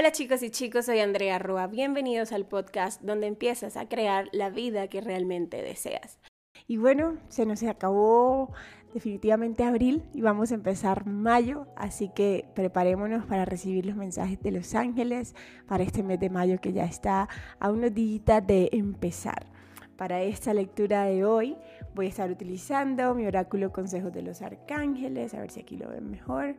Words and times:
Hola 0.00 0.12
chicos 0.12 0.42
y 0.42 0.48
chicos, 0.48 0.86
soy 0.86 1.00
Andrea 1.00 1.38
Rua. 1.38 1.66
Bienvenidos 1.66 2.32
al 2.32 2.46
podcast 2.46 3.02
donde 3.02 3.26
empiezas 3.26 3.76
a 3.76 3.86
crear 3.86 4.30
la 4.32 4.48
vida 4.48 4.88
que 4.88 5.02
realmente 5.02 5.62
deseas. 5.62 6.18
Y 6.66 6.78
bueno, 6.78 7.18
se 7.28 7.44
nos 7.44 7.62
acabó 7.64 8.50
definitivamente 8.94 9.62
abril 9.62 10.02
y 10.14 10.22
vamos 10.22 10.52
a 10.52 10.54
empezar 10.54 11.04
mayo, 11.04 11.66
así 11.76 12.08
que 12.14 12.46
preparémonos 12.54 13.26
para 13.26 13.44
recibir 13.44 13.84
los 13.84 13.94
mensajes 13.94 14.40
de 14.40 14.52
los 14.52 14.74
ángeles 14.74 15.34
para 15.68 15.82
este 15.82 16.02
mes 16.02 16.18
de 16.18 16.30
mayo 16.30 16.62
que 16.62 16.72
ya 16.72 16.86
está 16.86 17.28
a 17.58 17.70
unos 17.70 17.92
días 17.92 18.46
de 18.46 18.70
empezar. 18.72 19.48
Para 19.98 20.22
esta 20.22 20.54
lectura 20.54 21.04
de 21.04 21.26
hoy 21.26 21.58
voy 21.94 22.06
a 22.06 22.08
estar 22.08 22.30
utilizando 22.30 23.14
mi 23.14 23.26
oráculo 23.26 23.70
Consejos 23.70 24.14
de 24.14 24.22
los 24.22 24.40
Arcángeles, 24.40 25.34
a 25.34 25.40
ver 25.40 25.50
si 25.50 25.60
aquí 25.60 25.76
lo 25.76 25.90
ven 25.90 26.10
mejor. 26.10 26.56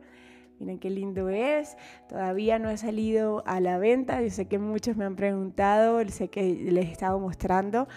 Miren 0.62 0.78
qué 0.78 0.90
lindo 0.90 1.28
es. 1.28 1.76
Todavía 2.08 2.60
no 2.60 2.68
ha 2.68 2.76
salido 2.76 3.42
a 3.46 3.58
la 3.58 3.78
venta. 3.78 4.22
Yo 4.22 4.30
sé 4.30 4.46
que 4.46 4.60
muchos 4.60 4.96
me 4.96 5.04
han 5.04 5.16
preguntado, 5.16 6.00
sé 6.08 6.28
que 6.28 6.54
les 6.54 6.86
he 6.86 6.92
estado 6.92 7.18
mostrando. 7.18 7.88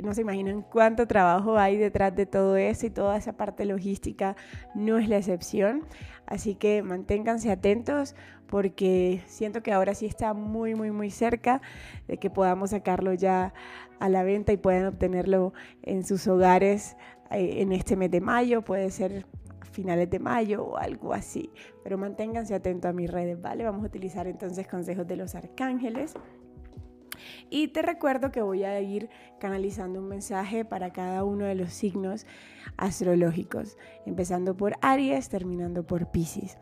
No 0.00 0.14
se 0.14 0.20
imaginan 0.20 0.62
cuánto 0.62 1.08
trabajo 1.08 1.58
hay 1.58 1.76
detrás 1.76 2.14
de 2.14 2.24
todo 2.24 2.56
eso 2.56 2.86
y 2.86 2.90
toda 2.90 3.16
esa 3.16 3.32
parte 3.36 3.64
logística 3.64 4.36
no 4.76 4.98
es 4.98 5.08
la 5.08 5.16
excepción. 5.16 5.82
Así 6.24 6.54
que 6.54 6.84
manténganse 6.84 7.50
atentos 7.50 8.14
porque 8.46 9.20
siento 9.26 9.64
que 9.64 9.72
ahora 9.72 9.96
sí 9.96 10.06
está 10.06 10.34
muy, 10.34 10.76
muy, 10.76 10.92
muy 10.92 11.10
cerca 11.10 11.62
de 12.06 12.18
que 12.18 12.30
podamos 12.30 12.70
sacarlo 12.70 13.12
ya 13.12 13.54
a 13.98 14.08
la 14.08 14.22
venta 14.22 14.52
y 14.52 14.56
puedan 14.56 14.86
obtenerlo 14.86 15.52
en 15.82 16.04
sus 16.04 16.28
hogares 16.28 16.96
eh, 17.32 17.56
en 17.60 17.72
este 17.72 17.96
mes 17.96 18.12
de 18.12 18.20
mayo. 18.20 18.62
Puede 18.62 18.92
ser 18.92 19.26
finales 19.74 20.08
de 20.08 20.18
mayo 20.18 20.64
o 20.64 20.76
algo 20.76 21.12
así. 21.12 21.50
Pero 21.82 21.98
manténganse 21.98 22.54
atentos 22.54 22.88
a 22.88 22.92
mis 22.92 23.10
redes, 23.10 23.40
¿vale? 23.40 23.64
Vamos 23.64 23.82
a 23.82 23.86
utilizar 23.86 24.26
entonces 24.26 24.66
consejos 24.66 25.06
de 25.06 25.16
los 25.16 25.34
arcángeles. 25.34 26.14
Y 27.50 27.68
te 27.68 27.82
recuerdo 27.82 28.30
que 28.30 28.42
voy 28.42 28.64
a 28.64 28.80
ir 28.80 29.08
canalizando 29.38 30.00
un 30.00 30.08
mensaje 30.08 30.64
para 30.64 30.92
cada 30.92 31.24
uno 31.24 31.44
de 31.44 31.54
los 31.54 31.72
signos 31.72 32.26
astrológicos, 32.76 33.76
empezando 34.06 34.56
por 34.56 34.74
Aries, 34.80 35.28
terminando 35.28 35.86
por 35.86 36.10
Pisces. 36.10 36.58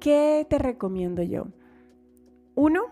¿Qué 0.00 0.46
te 0.48 0.58
recomiendo 0.58 1.22
yo? 1.22 1.48
Uno, 2.54 2.84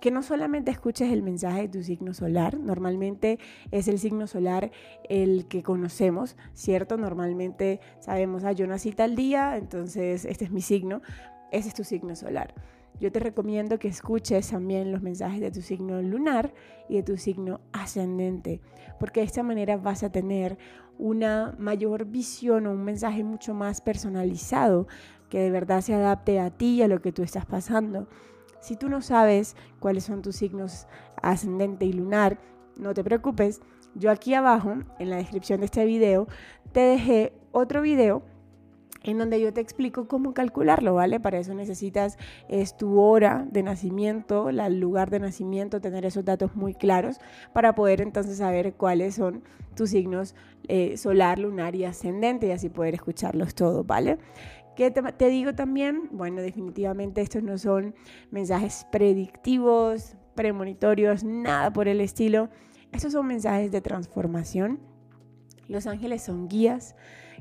que 0.00 0.10
no 0.10 0.22
solamente 0.22 0.70
escuches 0.70 1.10
el 1.12 1.22
mensaje 1.22 1.62
de 1.62 1.68
tu 1.68 1.82
signo 1.82 2.14
solar, 2.14 2.58
normalmente 2.58 3.38
es 3.70 3.88
el 3.88 3.98
signo 3.98 4.26
solar 4.26 4.70
el 5.08 5.46
que 5.48 5.62
conocemos, 5.62 6.36
¿cierto? 6.54 6.96
Normalmente 6.96 7.80
sabemos, 8.00 8.44
ah, 8.44 8.52
yo 8.52 8.66
nací 8.66 8.92
tal 8.92 9.16
día, 9.16 9.56
entonces 9.56 10.24
este 10.24 10.44
es 10.44 10.50
mi 10.50 10.60
signo, 10.60 11.02
ese 11.50 11.68
es 11.68 11.74
tu 11.74 11.84
signo 11.84 12.14
solar. 12.14 12.54
Yo 13.00 13.12
te 13.12 13.20
recomiendo 13.20 13.78
que 13.78 13.88
escuches 13.88 14.50
también 14.50 14.90
los 14.90 15.02
mensajes 15.02 15.40
de 15.40 15.52
tu 15.52 15.62
signo 15.62 16.02
lunar 16.02 16.52
y 16.88 16.96
de 16.96 17.02
tu 17.04 17.16
signo 17.16 17.60
ascendente, 17.72 18.60
porque 18.98 19.20
de 19.20 19.26
esta 19.26 19.44
manera 19.44 19.76
vas 19.76 20.02
a 20.02 20.10
tener 20.10 20.58
una 20.98 21.54
mayor 21.58 22.06
visión 22.06 22.66
o 22.66 22.72
un 22.72 22.84
mensaje 22.84 23.22
mucho 23.22 23.54
más 23.54 23.80
personalizado 23.80 24.88
que 25.28 25.38
de 25.38 25.50
verdad 25.50 25.80
se 25.80 25.94
adapte 25.94 26.40
a 26.40 26.50
ti 26.50 26.76
y 26.76 26.82
a 26.82 26.88
lo 26.88 27.00
que 27.00 27.12
tú 27.12 27.22
estás 27.22 27.46
pasando. 27.46 28.08
Si 28.60 28.76
tú 28.76 28.88
no 28.88 29.00
sabes 29.00 29.56
cuáles 29.80 30.04
son 30.04 30.22
tus 30.22 30.36
signos 30.36 30.86
ascendente 31.22 31.84
y 31.84 31.92
lunar, 31.92 32.38
no 32.78 32.94
te 32.94 33.04
preocupes. 33.04 33.60
Yo 33.94 34.10
aquí 34.10 34.34
abajo, 34.34 34.74
en 34.98 35.10
la 35.10 35.16
descripción 35.16 35.60
de 35.60 35.66
este 35.66 35.84
video, 35.84 36.28
te 36.72 36.80
dejé 36.80 37.32
otro 37.52 37.82
video 37.82 38.22
en 39.02 39.18
donde 39.18 39.40
yo 39.40 39.52
te 39.52 39.60
explico 39.60 40.08
cómo 40.08 40.34
calcularlo, 40.34 40.94
¿vale? 40.94 41.20
Para 41.20 41.38
eso 41.38 41.54
necesitas 41.54 42.18
es 42.48 42.76
tu 42.76 43.00
hora 43.00 43.46
de 43.50 43.62
nacimiento, 43.62 44.50
el 44.50 44.80
lugar 44.80 45.10
de 45.10 45.20
nacimiento, 45.20 45.80
tener 45.80 46.04
esos 46.04 46.24
datos 46.24 46.56
muy 46.56 46.74
claros 46.74 47.18
para 47.52 47.74
poder 47.74 48.00
entonces 48.00 48.38
saber 48.38 48.74
cuáles 48.74 49.14
son 49.14 49.42
tus 49.74 49.90
signos 49.90 50.34
eh, 50.66 50.96
solar, 50.96 51.38
lunar 51.38 51.74
y 51.76 51.84
ascendente 51.84 52.48
y 52.48 52.50
así 52.50 52.68
poder 52.68 52.94
escucharlos 52.94 53.54
todos, 53.54 53.86
¿vale? 53.86 54.18
¿Qué 54.78 54.92
te, 54.92 55.28
digo 55.28 55.56
también? 55.56 56.08
Bueno, 56.12 56.40
definitivamente 56.40 57.20
estos 57.20 57.42
no 57.42 57.58
son 57.58 57.96
mensajes 58.30 58.86
predictivos, 58.92 60.14
premonitorios, 60.36 61.24
nada 61.24 61.72
por 61.72 61.88
el 61.88 62.00
estilo. 62.00 62.48
Estos 62.92 63.10
son 63.10 63.26
mensajes 63.26 63.72
de 63.72 63.80
transformación. 63.80 64.78
Los 65.66 65.88
ángeles 65.88 66.22
son 66.22 66.46
guías 66.46 66.94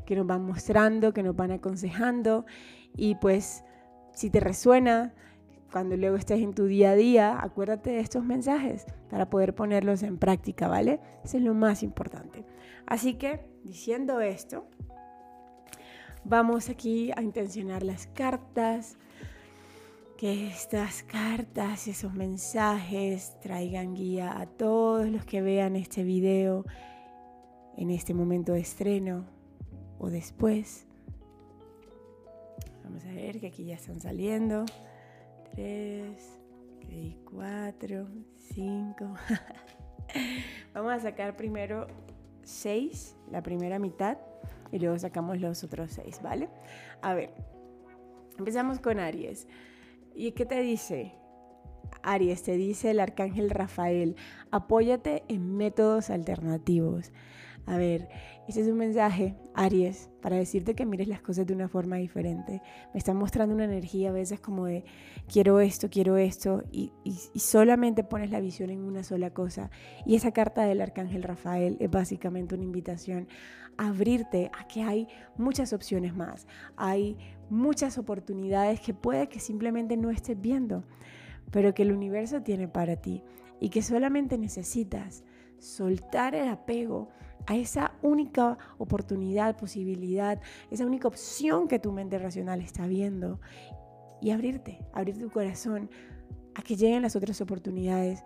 que 0.07 0.15
nos 0.15 0.25
van 0.25 0.45
mostrando, 0.45 1.13
que 1.13 1.21
nos 1.21 1.35
van 1.35 1.51
aconsejando 1.51 2.47
y 2.95 3.13
pues 3.13 3.63
si 4.13 4.31
te 4.31 4.39
resuena, 4.39 5.13
cuando 5.71 5.95
luego 5.95 6.15
estés 6.15 6.41
en 6.41 6.55
tu 6.55 6.65
día 6.65 6.89
a 6.89 6.95
día, 6.95 7.37
acuérdate 7.39 7.91
de 7.91 7.99
estos 7.99 8.25
mensajes 8.25 8.87
para 9.11 9.29
poder 9.29 9.53
ponerlos 9.53 10.01
en 10.01 10.17
práctica, 10.17 10.67
¿vale? 10.67 11.01
Eso 11.23 11.37
es 11.37 11.43
lo 11.43 11.53
más 11.53 11.83
importante. 11.83 12.45
Así 12.87 13.13
que, 13.13 13.45
diciendo 13.63 14.21
esto, 14.21 14.67
Vamos 16.23 16.69
aquí 16.69 17.11
a 17.15 17.21
intencionar 17.21 17.83
las 17.83 18.07
cartas, 18.07 18.97
que 20.17 20.47
estas 20.47 21.03
cartas, 21.03 21.87
esos 21.87 22.13
mensajes 22.13 23.39
traigan 23.39 23.93
guía 23.93 24.39
a 24.39 24.47
todos 24.47 25.07
los 25.07 25.25
que 25.25 25.41
vean 25.41 25.75
este 25.75 26.03
video 26.03 26.65
en 27.77 27.91
este 27.91 28.13
momento 28.13 28.53
de 28.53 28.61
estreno 28.61 29.25
o 29.99 30.09
después. 30.09 30.87
Vamos 32.83 33.05
a 33.05 33.11
ver 33.11 33.39
que 33.39 33.47
aquí 33.47 33.65
ya 33.65 33.75
están 33.75 33.99
saliendo. 34.01 34.65
Tres, 35.51 36.39
cuatro, 37.31 38.07
cinco. 38.53 39.13
Vamos 40.73 40.93
a 40.93 40.99
sacar 40.99 41.35
primero 41.35 41.87
seis, 42.43 43.15
la 43.29 43.43
primera 43.43 43.77
mitad 43.77 44.17
y 44.71 44.79
luego 44.79 44.97
sacamos 44.97 45.39
los 45.39 45.63
otros 45.63 45.91
seis, 45.91 46.21
¿vale? 46.21 46.49
A 47.01 47.13
ver, 47.13 47.33
empezamos 48.37 48.79
con 48.79 48.99
Aries. 48.99 49.47
¿Y 50.15 50.31
qué 50.31 50.45
te 50.45 50.61
dice? 50.61 51.13
Aries, 52.03 52.43
te 52.43 52.57
dice 52.57 52.91
el 52.91 52.99
arcángel 52.99 53.49
Rafael, 53.49 54.15
apóyate 54.51 55.23
en 55.27 55.55
métodos 55.57 56.09
alternativos. 56.09 57.11
A 57.67 57.75
ver, 57.75 58.07
este 58.47 58.61
es 58.61 58.67
un 58.69 58.77
mensaje, 58.77 59.35
Aries, 59.53 60.09
para 60.21 60.37
decirte 60.37 60.73
que 60.73 60.85
mires 60.85 61.09
las 61.09 61.21
cosas 61.21 61.45
de 61.45 61.53
una 61.53 61.67
forma 61.67 61.97
diferente. 61.97 62.61
Me 62.93 62.97
está 62.97 63.13
mostrando 63.13 63.53
una 63.53 63.65
energía 63.65 64.09
a 64.09 64.13
veces 64.13 64.39
como 64.39 64.65
de 64.67 64.85
quiero 65.27 65.59
esto, 65.59 65.89
quiero 65.89 66.15
esto, 66.15 66.63
y, 66.71 66.93
y, 67.03 67.39
solamente 67.39 68.05
pones 68.05 68.31
la 68.31 68.39
visión 68.39 68.69
en 68.69 68.85
una 68.85 69.03
sola 69.03 69.31
cosa. 69.31 69.69
Y 70.05 70.15
esa 70.15 70.31
carta 70.31 70.63
del 70.63 70.79
Arcángel 70.79 71.23
Rafael 71.23 71.75
es 71.81 71.91
básicamente 71.91 72.55
una 72.55 72.63
invitación 72.63 73.27
abrirte 73.77 74.51
a 74.57 74.67
que 74.67 74.83
hay 74.83 75.07
muchas 75.37 75.73
opciones 75.73 76.15
más. 76.15 76.47
Hay 76.75 77.17
muchas 77.49 77.97
oportunidades 77.97 78.79
que 78.81 78.93
puede 78.93 79.29
que 79.29 79.39
simplemente 79.39 79.97
no 79.97 80.09
estés 80.09 80.39
viendo, 80.39 80.83
pero 81.51 81.73
que 81.73 81.83
el 81.83 81.91
universo 81.91 82.41
tiene 82.41 82.67
para 82.67 82.97
ti 82.97 83.23
y 83.59 83.69
que 83.69 83.81
solamente 83.81 84.37
necesitas 84.37 85.23
soltar 85.59 86.35
el 86.35 86.49
apego 86.49 87.09
a 87.47 87.55
esa 87.55 87.93
única 88.01 88.57
oportunidad, 88.77 89.57
posibilidad, 89.57 90.39
esa 90.69 90.85
única 90.85 91.07
opción 91.07 91.67
que 91.67 91.79
tu 91.79 91.91
mente 91.91 92.19
racional 92.19 92.61
está 92.61 92.87
viendo 92.87 93.39
y 94.21 94.31
abrirte, 94.31 94.79
abrir 94.93 95.17
tu 95.17 95.29
corazón 95.29 95.89
a 96.55 96.61
que 96.61 96.75
lleguen 96.75 97.03
las 97.03 97.15
otras 97.15 97.39
oportunidades 97.39 98.23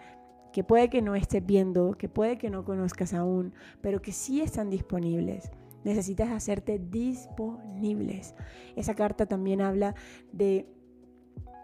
que 0.51 0.63
puede 0.63 0.89
que 0.89 1.01
no 1.01 1.15
estés 1.15 1.45
viendo, 1.45 1.93
que 1.93 2.09
puede 2.09 2.37
que 2.37 2.49
no 2.49 2.65
conozcas 2.65 3.13
aún, 3.13 3.53
pero 3.81 4.01
que 4.01 4.11
sí 4.11 4.41
están 4.41 4.69
disponibles. 4.69 5.51
Necesitas 5.83 6.29
hacerte 6.29 6.79
disponibles. 6.79 8.35
Esa 8.75 8.93
carta 8.93 9.25
también 9.25 9.61
habla 9.61 9.95
de 10.31 10.67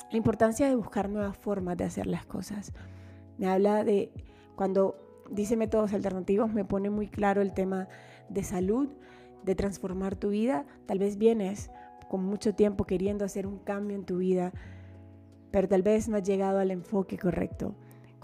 la 0.09 0.18
importancia 0.18 0.68
de 0.68 0.75
buscar 0.75 1.09
nuevas 1.09 1.38
formas 1.38 1.78
de 1.78 1.84
hacer 1.84 2.08
las 2.08 2.25
cosas. 2.25 2.74
Me 3.38 3.48
habla 3.48 3.84
de 3.84 4.12
cuando 4.56 4.95
dice 5.30 5.57
métodos 5.57 5.94
alternativos, 5.94 6.54
me 6.54 6.66
pone 6.66 6.90
muy 6.90 7.07
claro 7.07 7.42
el 7.42 7.54
tema 7.54 7.88
de 8.30 8.44
salud, 8.44 8.90
de 9.44 9.56
transformar 9.56 10.16
tu 10.16 10.30
vida. 10.30 10.66
Tal 10.86 11.00
vez 11.00 11.18
vienes 11.18 11.69
con 12.07 12.24
mucho 12.24 12.56
tiempo 12.56 12.86
queriendo 12.86 13.25
hacer 13.25 13.45
un 13.45 13.60
cambio 13.60 13.95
en 13.95 14.06
tu 14.06 14.18
vida, 14.18 14.54
pero 15.51 15.68
tal 15.68 15.83
vez 15.83 16.07
no 16.07 16.18
has 16.18 16.24
llegado 16.24 16.60
al 16.60 16.72
enfoque 16.72 17.18
correcto. 17.18 17.75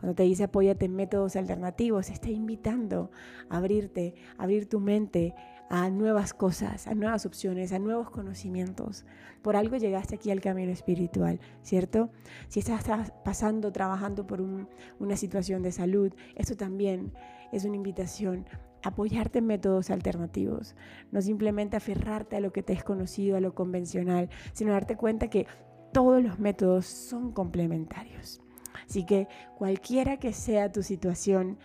Cuando 0.04 0.16
te 0.16 0.24
dice 0.24 0.44
apóyate 0.44 0.84
en 0.84 0.98
métodos 0.98 1.38
alternativos, 1.38 2.10
está 2.10 2.28
invitando 2.28 3.10
a 3.48 3.56
abrirte, 3.56 4.16
a 4.38 4.44
abrir 4.44 4.68
tu 4.68 4.82
mente 4.82 5.34
a 5.70 5.90
nuevas 5.90 6.34
cosas, 6.34 6.88
a 6.88 6.94
nuevas 6.94 7.26
opciones, 7.26 7.72
a 7.72 7.80
nuevos 7.80 8.10
conocimientos. 8.10 9.06
Por 9.42 9.56
algo 9.56 9.78
llegaste 9.78 10.16
aquí 10.16 10.30
al 10.30 10.42
camino 10.42 10.74
espiritual, 10.74 11.40
¿cierto? 11.62 12.10
Si 12.50 12.60
estás 12.60 13.14
pasando, 13.24 13.72
trabajando 13.72 14.28
por 14.28 14.42
una 14.42 15.16
situación 15.16 15.64
de 15.64 15.72
salud, 15.72 16.14
esto 16.36 16.58
también 16.58 17.14
es 17.54 17.64
una 17.64 17.78
invitación 17.78 18.46
a 18.84 18.90
apoyarte 18.90 19.40
en 19.40 19.46
métodos 19.46 19.90
alternativos, 19.90 20.76
no 21.14 21.22
simplemente 21.22 21.78
aferrarte 21.78 22.36
a 22.36 22.42
lo 22.42 22.52
que 22.52 22.62
te 22.62 22.74
es 22.74 22.84
conocido, 22.84 23.38
a 23.38 23.40
lo 23.40 23.56
convencional, 23.56 24.30
sino 24.52 24.74
darte 24.74 24.98
cuenta 24.98 25.30
que 25.30 25.48
todos 25.94 26.22
los 26.22 26.40
métodos 26.40 26.88
son 26.88 27.32
complementarios. 27.32 28.43
Así 28.90 29.06
que 29.06 29.28
cualquiera 29.58 30.18
que 30.18 30.34
sea 30.34 30.72
tu 30.72 30.84
situación, 30.84 31.58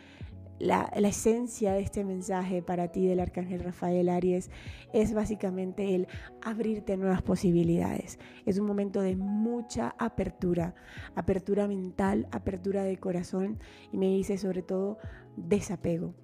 la, 0.59 0.91
esencia 0.97 1.73
de 1.73 1.81
este 1.81 2.05
mensaje 2.05 2.63
para 2.63 2.89
ti 2.89 3.07
del 3.07 3.21
Arcángel 3.21 3.61
Rafael 3.61 4.09
Aries 4.09 4.51
es 4.93 5.15
básicamente 5.15 5.95
el 5.95 6.09
abrirte 6.43 6.97
nuevas 6.97 7.23
posibilidades. 7.23 8.19
Es 8.45 8.59
un 8.59 8.67
momento 8.67 9.01
de 9.01 9.17
mucha 9.17 9.95
apertura, 9.99 10.75
apertura 11.15 11.69
mental, 11.69 12.27
apertura 12.33 12.85
de 12.85 12.99
corazón 12.99 13.59
y 13.93 13.99
me 13.99 14.07
dice 14.09 14.39
sobre 14.39 14.63
todo 14.63 14.99
desapego. 15.37 16.15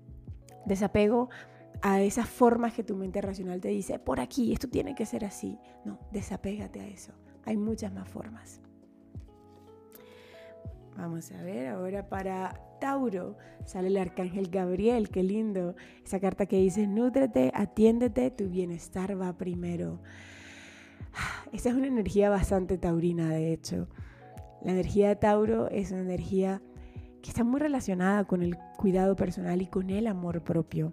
Desapego 0.67 1.29
a 1.83 2.01
esas 2.01 2.29
formas 2.29 2.73
que 2.73 2.85
tu 2.85 2.97
mente 2.97 3.21
racional 3.21 3.61
te 3.61 3.69
dice, 3.69 3.99
por 3.99 4.21
aquí, 4.21 4.53
esto 4.53 4.69
tiene 4.69 4.95
que 4.95 5.07
ser 5.07 5.25
así. 5.25 5.59
No, 5.85 5.99
desapégate 6.13 6.81
a 6.81 6.87
eso. 6.87 7.13
Hay 7.45 7.57
muchas 7.57 7.93
más 7.93 8.09
formas. 8.09 8.64
Vamos 10.97 11.33
a 11.33 11.43
ver, 11.43 11.69
ahora 11.69 12.09
para 12.09 12.61
Tauro 12.81 13.37
sale 13.65 13.89
el 13.89 13.97
arcángel 13.97 14.49
Gabriel, 14.49 15.09
qué 15.09 15.23
lindo. 15.23 15.75
Esa 16.05 16.21
carta 16.21 16.47
que 16.47 16.59
dice, 16.59 16.87
nútrete, 16.87 17.51
atiéndete, 17.55 18.31
tu 18.31 18.49
bienestar 18.49 19.21
va 19.21 19.37
primero. 19.37 20.01
Esa 21.53 21.71
es 21.71 21.75
una 21.75 21.89
energía 21.89 22.31
bastante 22.31 22.79
taurina, 22.79 23.31
de 23.31 23.53
hecho. 23.53 23.89
La 24.63 24.73
energía 24.73 25.09
de 25.09 25.17
Tauro 25.17 25.69
es 25.69 25.91
una 25.91 26.01
energía 26.01 26.63
que 27.23 27.31
está 27.31 27.43
muy 27.43 27.61
relacionada 27.61 28.25
con 28.25 28.43
el 28.43 28.57
cuidado 28.77 29.17
personal 29.17 29.61
y 29.63 29.67
con 29.67 29.91
el 29.91 30.07
amor 30.07 30.43
propio. 30.43 30.93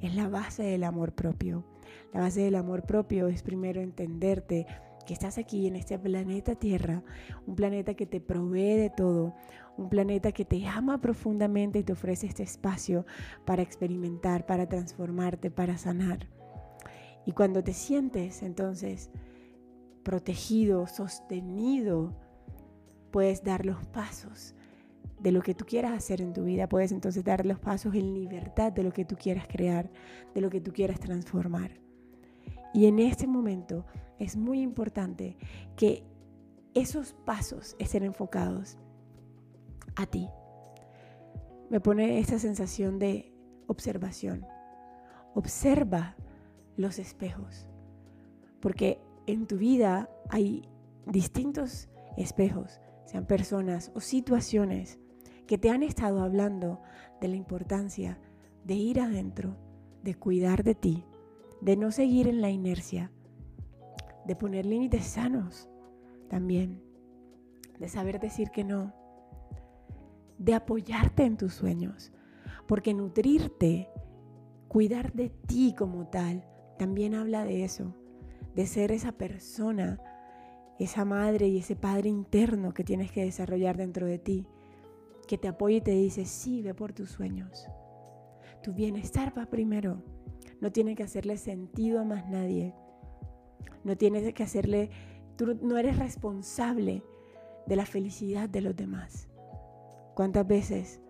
Es 0.00 0.14
la 0.14 0.28
base 0.28 0.62
del 0.62 0.84
amor 0.84 1.12
propio. 1.12 1.64
La 2.12 2.20
base 2.20 2.42
del 2.42 2.54
amor 2.54 2.84
propio 2.84 3.28
es 3.28 3.42
primero 3.42 3.80
entenderte, 3.80 4.66
que 5.04 5.14
estás 5.14 5.38
aquí 5.38 5.66
en 5.66 5.76
este 5.76 5.98
planeta 5.98 6.54
Tierra, 6.54 7.02
un 7.46 7.54
planeta 7.54 7.94
que 7.94 8.06
te 8.06 8.20
provee 8.20 8.76
de 8.76 8.90
todo, 8.90 9.34
un 9.76 9.88
planeta 9.88 10.32
que 10.32 10.44
te 10.44 10.66
ama 10.66 11.00
profundamente 11.00 11.78
y 11.78 11.82
te 11.82 11.92
ofrece 11.92 12.26
este 12.26 12.42
espacio 12.42 13.06
para 13.44 13.62
experimentar, 13.62 14.46
para 14.46 14.68
transformarte, 14.68 15.50
para 15.50 15.78
sanar. 15.78 16.28
Y 17.24 17.32
cuando 17.32 17.62
te 17.62 17.72
sientes 17.72 18.42
entonces 18.42 19.10
protegido, 20.02 20.86
sostenido, 20.86 22.12
puedes 23.10 23.44
dar 23.44 23.64
los 23.64 23.84
pasos 23.86 24.54
de 25.20 25.30
lo 25.30 25.40
que 25.40 25.54
tú 25.54 25.64
quieras 25.64 25.92
hacer 25.92 26.20
en 26.20 26.32
tu 26.32 26.44
vida, 26.44 26.68
puedes 26.68 26.90
entonces 26.90 27.22
dar 27.22 27.46
los 27.46 27.60
pasos 27.60 27.94
en 27.94 28.12
libertad 28.12 28.72
de 28.72 28.82
lo 28.82 28.92
que 28.92 29.04
tú 29.04 29.14
quieras 29.16 29.46
crear, 29.48 29.88
de 30.34 30.40
lo 30.40 30.50
que 30.50 30.60
tú 30.60 30.72
quieras 30.72 30.98
transformar. 30.98 31.70
Y 32.74 32.86
en 32.86 32.98
este 32.98 33.26
momento 33.26 33.86
es 34.18 34.36
muy 34.36 34.60
importante 34.60 35.36
que 35.76 36.04
esos 36.74 37.12
pasos 37.24 37.76
estén 37.78 38.04
enfocados 38.04 38.78
a 39.96 40.06
ti. 40.06 40.28
Me 41.70 41.80
pone 41.80 42.18
esta 42.18 42.38
sensación 42.38 42.98
de 42.98 43.32
observación. 43.66 44.46
Observa 45.34 46.16
los 46.76 46.98
espejos, 46.98 47.66
porque 48.60 49.00
en 49.26 49.46
tu 49.46 49.56
vida 49.56 50.08
hay 50.28 50.68
distintos 51.06 51.88
espejos, 52.16 52.80
sean 53.06 53.26
personas 53.26 53.90
o 53.94 54.00
situaciones 54.00 54.98
que 55.46 55.58
te 55.58 55.70
han 55.70 55.82
estado 55.82 56.22
hablando 56.22 56.80
de 57.20 57.28
la 57.28 57.36
importancia 57.36 58.18
de 58.64 58.74
ir 58.74 59.00
adentro, 59.00 59.56
de 60.02 60.14
cuidar 60.14 60.62
de 60.64 60.74
ti, 60.74 61.04
de 61.60 61.76
no 61.76 61.90
seguir 61.90 62.28
en 62.28 62.40
la 62.40 62.50
inercia, 62.50 63.10
de 64.26 64.36
poner 64.36 64.66
límites 64.66 65.04
sanos 65.04 65.68
también, 66.28 66.82
de 67.78 67.88
saber 67.88 68.20
decir 68.20 68.50
que 68.50 68.64
no, 68.64 68.94
de 70.38 70.54
apoyarte 70.54 71.24
en 71.24 71.36
tus 71.36 71.54
sueños, 71.54 72.12
porque 72.66 72.94
nutrirte, 72.94 73.88
cuidar 74.68 75.12
de 75.12 75.28
ti 75.28 75.74
como 75.76 76.08
tal, 76.08 76.44
también 76.78 77.14
habla 77.14 77.44
de 77.44 77.64
eso, 77.64 77.94
de 78.54 78.66
ser 78.66 78.92
esa 78.92 79.12
persona, 79.12 80.00
esa 80.78 81.04
madre 81.04 81.48
y 81.48 81.58
ese 81.58 81.76
padre 81.76 82.08
interno 82.08 82.74
que 82.74 82.84
tienes 82.84 83.12
que 83.12 83.24
desarrollar 83.24 83.76
dentro 83.76 84.06
de 84.06 84.18
ti, 84.18 84.46
que 85.26 85.38
te 85.38 85.48
apoya 85.48 85.76
y 85.76 85.80
te 85.80 85.92
dice, 85.92 86.24
sí, 86.24 86.62
ve 86.62 86.74
por 86.74 86.92
tus 86.92 87.10
sueños. 87.10 87.68
Tu 88.62 88.72
bienestar 88.72 89.36
va 89.36 89.46
primero. 89.46 90.02
No 90.60 90.70
tiene 90.72 90.94
que 90.94 91.02
hacerle 91.02 91.36
sentido 91.36 92.00
a 92.00 92.04
más 92.04 92.28
nadie. 92.28 92.74
No 93.84 93.96
tienes 93.96 94.32
que 94.34 94.42
hacerle, 94.42 94.90
tú 95.36 95.58
no 95.62 95.78
eres 95.78 95.98
responsable 95.98 97.02
de 97.66 97.76
la 97.76 97.86
felicidad 97.86 98.48
de 98.48 98.60
los 98.60 98.76
demás. 98.76 99.28
¿Cuántas 100.14 100.46
veces 100.46 101.00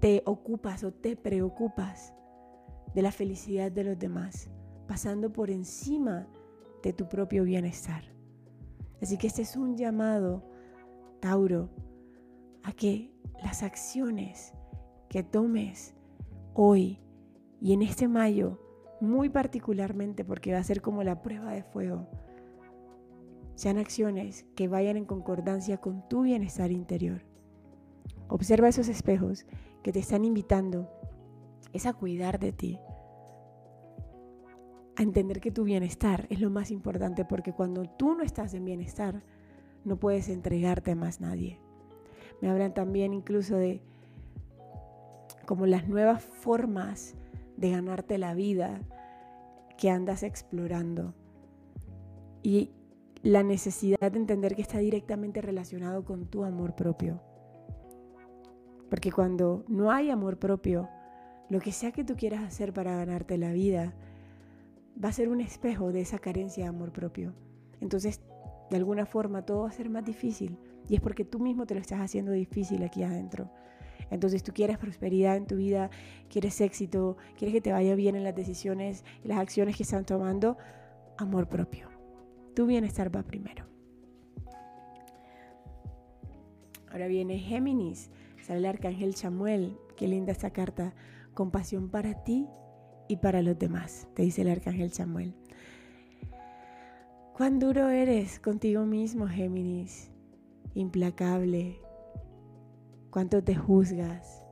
te 0.00 0.22
ocupas 0.26 0.84
o 0.84 0.92
te 0.92 1.16
preocupas 1.16 2.14
de 2.94 3.02
la 3.02 3.12
felicidad 3.12 3.70
de 3.70 3.84
los 3.84 3.98
demás, 3.98 4.50
pasando 4.86 5.32
por 5.32 5.50
encima 5.50 6.26
de 6.82 6.92
tu 6.92 7.08
propio 7.08 7.44
bienestar? 7.44 8.04
Así 9.00 9.16
que 9.16 9.26
este 9.26 9.42
es 9.42 9.56
un 9.56 9.76
llamado, 9.76 10.42
Tauro, 11.20 11.68
a 12.62 12.72
que 12.72 13.12
las 13.42 13.62
acciones 13.62 14.54
que 15.08 15.22
tomes 15.22 15.94
hoy 16.54 17.00
y 17.60 17.72
en 17.72 17.82
este 17.82 18.08
mayo 18.08 18.61
muy 19.02 19.28
particularmente 19.28 20.24
porque 20.24 20.52
va 20.52 20.58
a 20.58 20.64
ser 20.64 20.80
como 20.80 21.02
la 21.02 21.22
prueba 21.22 21.50
de 21.50 21.64
fuego, 21.64 22.06
sean 23.56 23.76
acciones 23.76 24.46
que 24.54 24.68
vayan 24.68 24.96
en 24.96 25.04
concordancia 25.04 25.78
con 25.78 26.08
tu 26.08 26.22
bienestar 26.22 26.70
interior. 26.70 27.22
Observa 28.28 28.68
esos 28.68 28.88
espejos 28.88 29.44
que 29.82 29.92
te 29.92 29.98
están 29.98 30.24
invitando, 30.24 30.88
es 31.72 31.86
a 31.86 31.92
cuidar 31.92 32.38
de 32.38 32.52
ti, 32.52 32.78
a 34.94 35.02
entender 35.02 35.40
que 35.40 35.50
tu 35.50 35.64
bienestar 35.64 36.26
es 36.30 36.40
lo 36.40 36.50
más 36.50 36.70
importante 36.70 37.24
porque 37.24 37.52
cuando 37.52 37.84
tú 37.84 38.14
no 38.14 38.22
estás 38.22 38.54
en 38.54 38.64
bienestar, 38.64 39.24
no 39.84 39.96
puedes 39.96 40.28
entregarte 40.28 40.92
a 40.92 40.96
más 40.96 41.20
nadie. 41.20 41.58
Me 42.40 42.48
hablan 42.48 42.72
también 42.72 43.12
incluso 43.12 43.56
de 43.56 43.82
como 45.44 45.66
las 45.66 45.88
nuevas 45.88 46.22
formas 46.22 47.16
de 47.62 47.70
ganarte 47.70 48.18
la 48.18 48.34
vida 48.34 48.80
que 49.78 49.88
andas 49.88 50.24
explorando. 50.24 51.14
Y 52.42 52.72
la 53.22 53.44
necesidad 53.44 54.10
de 54.10 54.18
entender 54.18 54.56
que 54.56 54.62
está 54.62 54.78
directamente 54.78 55.40
relacionado 55.40 56.04
con 56.04 56.26
tu 56.26 56.42
amor 56.42 56.74
propio. 56.74 57.22
Porque 58.90 59.12
cuando 59.12 59.64
no 59.68 59.92
hay 59.92 60.10
amor 60.10 60.40
propio, 60.40 60.88
lo 61.48 61.60
que 61.60 61.70
sea 61.70 61.92
que 61.92 62.02
tú 62.02 62.16
quieras 62.16 62.42
hacer 62.42 62.72
para 62.72 62.96
ganarte 62.96 63.38
la 63.38 63.52
vida 63.52 63.94
va 65.02 65.10
a 65.10 65.12
ser 65.12 65.28
un 65.28 65.40
espejo 65.40 65.92
de 65.92 66.00
esa 66.00 66.18
carencia 66.18 66.64
de 66.64 66.68
amor 66.68 66.90
propio. 66.90 67.32
Entonces, 67.80 68.20
de 68.70 68.76
alguna 68.76 69.06
forma, 69.06 69.42
todo 69.46 69.62
va 69.62 69.68
a 69.68 69.72
ser 69.72 69.88
más 69.88 70.04
difícil. 70.04 70.58
Y 70.88 70.96
es 70.96 71.00
porque 71.00 71.24
tú 71.24 71.38
mismo 71.38 71.64
te 71.64 71.74
lo 71.74 71.80
estás 71.80 72.00
haciendo 72.00 72.32
difícil 72.32 72.82
aquí 72.82 73.04
adentro. 73.04 73.50
Entonces 74.12 74.42
tú 74.42 74.52
quieres 74.52 74.76
prosperidad 74.76 75.36
en 75.36 75.46
tu 75.46 75.56
vida, 75.56 75.90
quieres 76.28 76.60
éxito, 76.60 77.16
quieres 77.36 77.54
que 77.54 77.62
te 77.62 77.72
vaya 77.72 77.94
bien 77.94 78.14
en 78.14 78.24
las 78.24 78.36
decisiones 78.36 79.04
y 79.24 79.28
las 79.28 79.38
acciones 79.38 79.76
que 79.76 79.84
están 79.84 80.04
tomando, 80.04 80.58
amor 81.16 81.48
propio. 81.48 81.88
Tu 82.54 82.66
bienestar 82.66 83.14
va 83.14 83.22
primero. 83.22 83.64
Ahora 86.90 87.06
viene 87.06 87.38
Géminis, 87.38 88.10
sale 88.42 88.58
el 88.58 88.66
arcángel 88.66 89.14
Chamuel, 89.14 89.78
qué 89.96 90.06
linda 90.06 90.32
esta 90.32 90.50
carta, 90.50 90.94
compasión 91.32 91.88
para 91.88 92.22
ti 92.22 92.46
y 93.08 93.16
para 93.16 93.40
los 93.40 93.58
demás, 93.58 94.08
te 94.14 94.22
dice 94.22 94.42
el 94.42 94.50
arcángel 94.50 94.92
Chamuel. 94.92 95.34
Cuán 97.34 97.58
duro 97.58 97.88
eres 97.88 98.38
contigo 98.38 98.84
mismo, 98.84 99.26
Géminis, 99.26 100.10
implacable, 100.74 101.81
cuánto 103.12 103.44
te 103.44 103.54
juzgas, 103.54 104.42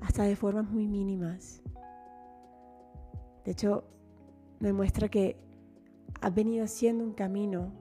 hasta 0.00 0.22
de 0.22 0.36
formas 0.36 0.70
muy 0.70 0.86
mínimas. 0.86 1.60
De 3.44 3.50
hecho, 3.50 3.84
me 4.60 4.72
muestra 4.72 5.08
que 5.08 5.36
has 6.20 6.32
venido 6.32 6.64
haciendo 6.64 7.02
un 7.02 7.12
camino 7.12 7.72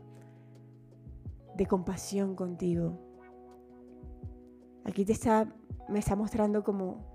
de 1.55 1.67
compasión 1.67 2.35
contigo. 2.35 2.99
Aquí 4.85 5.05
te 5.05 5.13
está, 5.13 5.53
me 5.87 5.99
está 5.99 6.15
mostrando 6.15 6.63
como, 6.63 7.05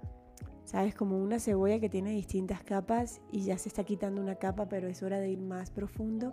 sabes, 0.65 0.95
como 0.95 1.19
una 1.19 1.41
cebolla 1.41 1.81
que 1.81 1.89
tiene 1.89 2.11
distintas 2.11 2.63
capas 2.63 3.21
y 3.33 3.41
ya 3.41 3.59
se 3.59 3.69
está 3.69 3.83
quitando 3.83 4.21
una 4.21 4.37
capa, 4.37 4.69
pero 4.69 4.87
es 4.87 5.03
hora 5.03 5.19
de 5.19 5.31
ir 5.31 5.41
más 5.41 5.73
profundo, 5.73 6.33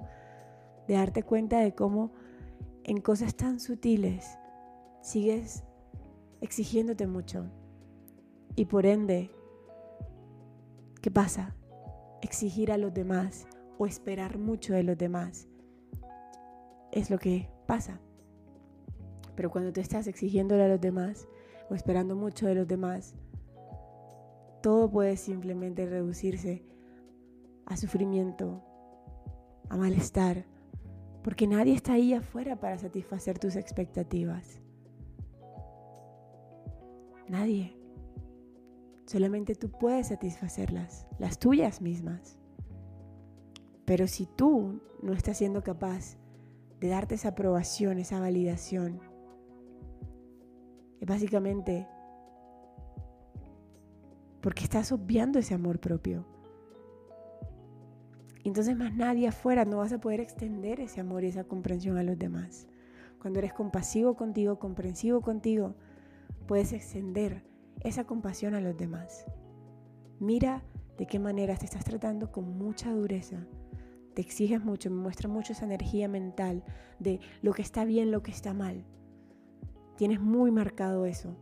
de 0.88 0.93
darte 0.93 1.24
cuenta 1.24 1.62
de 1.62 1.74
cómo 1.74 2.12
en 2.83 3.01
cosas 3.01 3.36
tan 3.36 3.60
sutiles 3.60 4.38
sigues 5.01 5.63
exigiéndote 6.41 7.08
mucho. 7.08 7.46
Y 8.55 8.65
por 8.65 8.86
ende, 8.86 9.31
¿qué 11.01 11.12
pasa? 11.12 11.55
Exigir 12.22 12.72
a 12.72 12.77
los 12.77 12.93
demás 12.93 13.48
o 13.77 13.86
esperar 13.86 14.38
mucho 14.38 14.74
de 14.74 14.84
los 14.84 14.98
demás. 14.98 15.48
es 16.91 17.10
lo 17.10 17.17
que 17.17 17.50
pasa. 17.67 18.00
Pero 19.36 19.50
cuando 19.50 19.72
tú 19.72 19.79
estás 19.79 20.08
exigiéndole 20.08 20.63
a 20.63 20.67
los 20.67 20.81
demás 20.81 21.27
o 21.70 21.75
esperando 21.75 22.15
mucho 22.15 22.48
de 22.48 22.55
los 22.55 22.67
demás, 22.67 23.15
todo 24.62 24.91
puede 24.91 25.17
simplemente 25.17 25.86
reducirse 25.86 26.63
a 27.65 27.77
sufrimiento, 27.77 28.62
a 29.70 29.77
malestar, 29.77 30.46
porque 31.24 31.48
nadie 31.48 31.74
está 31.74 31.93
ahí 31.93 32.13
afuera 32.13 32.60
para 32.60 32.77
satisfacer 32.77 33.39
tus 33.39 33.55
expectativas. 33.55 34.61
Nadie. 37.31 37.73
Solamente 39.05 39.55
tú 39.55 39.71
puedes 39.71 40.07
satisfacerlas, 40.07 41.07
las 41.17 41.39
tuyas 41.39 41.81
mismas. 41.81 42.38
Pero 43.85 44.05
si 44.05 44.25
tú 44.25 44.81
no 45.01 45.13
estás 45.13 45.38
siendo 45.38 45.63
capaz 45.63 46.17
de 46.81 46.89
darte 46.89 47.15
esa 47.15 47.29
aprobación, 47.29 48.00
esa 48.00 48.19
validación, 48.19 49.00
es 51.00 51.07
básicamente 51.07 51.88
porque 54.41 54.65
estás 54.65 54.91
obviando 54.91 55.39
ese 55.39 55.53
amor 55.53 55.79
propio. 55.79 56.25
entonces 58.43 58.75
más 58.75 58.93
nadie 58.93 59.29
afuera 59.29 59.63
no 59.63 59.77
vas 59.77 59.93
a 59.93 60.01
poder 60.01 60.19
extender 60.19 60.81
ese 60.81 61.00
amor 61.00 61.23
y 61.23 61.27
esa 61.27 61.45
comprensión 61.45 61.97
a 61.97 62.03
los 62.03 62.19
demás. 62.19 62.67
Cuando 63.21 63.39
eres 63.39 63.53
compasivo 63.53 64.15
contigo, 64.15 64.59
comprensivo 64.59 65.21
contigo, 65.21 65.75
puedes 66.51 66.74
extender 66.74 67.46
esa 67.79 68.03
compasión 68.03 68.55
a 68.55 68.60
los 68.60 68.75
demás. 68.75 69.25
Mira 70.20 70.65
de 70.98 71.08
qué 71.08 71.17
manera 71.17 71.55
te 71.55 71.63
estás 71.63 71.86
tratando 71.86 72.29
con 72.29 72.58
mucha 72.58 72.91
dureza. 72.91 73.38
Te 74.15 74.22
exiges 74.22 74.62
mucho, 74.62 74.91
me 74.91 75.01
muestra 75.01 75.29
mucho 75.29 75.53
esa 75.53 75.63
energía 75.63 76.10
mental 76.10 76.65
de 77.00 77.22
lo 77.41 77.53
que 77.53 77.62
está 77.62 77.86
bien, 77.86 78.12
lo 78.12 78.22
que 78.22 78.31
está 78.31 78.53
mal. 78.53 78.84
Tienes 79.96 80.20
muy 80.20 80.51
marcado 80.51 81.05
eso 81.05 81.38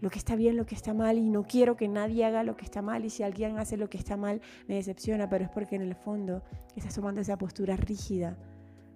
lo 0.00 0.10
que 0.10 0.18
está 0.18 0.34
bien, 0.34 0.56
lo 0.56 0.66
que 0.66 0.74
está 0.74 0.94
mal, 0.94 1.18
y 1.18 1.28
no 1.28 1.44
quiero 1.44 1.76
que 1.76 1.86
nadie 1.86 2.24
haga 2.24 2.42
lo 2.42 2.56
que 2.56 2.64
está 2.64 2.82
mal, 2.82 3.04
y 3.04 3.10
si 3.10 3.22
alguien 3.22 3.56
hace 3.56 3.76
lo 3.76 3.88
que 3.88 3.98
está 3.98 4.16
mal, 4.16 4.40
me 4.66 4.74
decepciona, 4.74 5.28
pero 5.28 5.44
es 5.44 5.50
porque 5.50 5.76
en 5.76 5.82
el 5.82 5.94
fondo 5.94 6.42
estás 6.74 6.94
tomando 6.94 7.20
esa 7.20 7.36
postura 7.36 7.76
rígida 7.76 8.38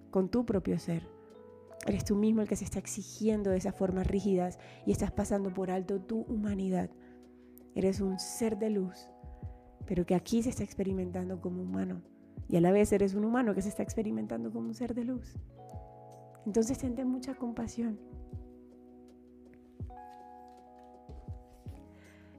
con 0.09 0.27
tu 0.29 0.45
propio 0.45 0.79
ser. 0.79 1.14
Eres 1.85 2.05
tú 2.05 2.15
mismo 2.15 2.41
el 2.41 2.47
que 2.47 2.55
se 2.55 2.65
está 2.65 2.79
exigiendo 2.79 3.51
de 3.51 3.57
esas 3.57 3.75
formas 3.75 4.07
rígidas 4.07 4.57
y 4.85 4.91
estás 4.91 5.11
pasando 5.11 5.53
por 5.53 5.69
alto 5.69 6.01
tu 6.01 6.21
humanidad. 6.21 6.89
Eres 7.75 8.01
un 8.01 8.19
ser 8.19 8.57
de 8.57 8.69
luz, 8.69 9.09
pero 9.85 10.05
que 10.05 10.15
aquí 10.15 10.41
se 10.41 10.49
está 10.49 10.63
experimentando 10.63 11.41
como 11.41 11.61
humano. 11.61 12.01
Y 12.47 12.57
a 12.57 12.61
la 12.61 12.71
vez 12.71 12.91
eres 12.91 13.13
un 13.13 13.25
humano 13.25 13.53
que 13.53 13.61
se 13.61 13.69
está 13.69 13.83
experimentando 13.83 14.51
como 14.51 14.67
un 14.67 14.73
ser 14.73 14.95
de 14.95 15.03
luz. 15.03 15.35
Entonces 16.45 16.77
tente 16.77 17.05
mucha 17.05 17.35
compasión 17.35 17.99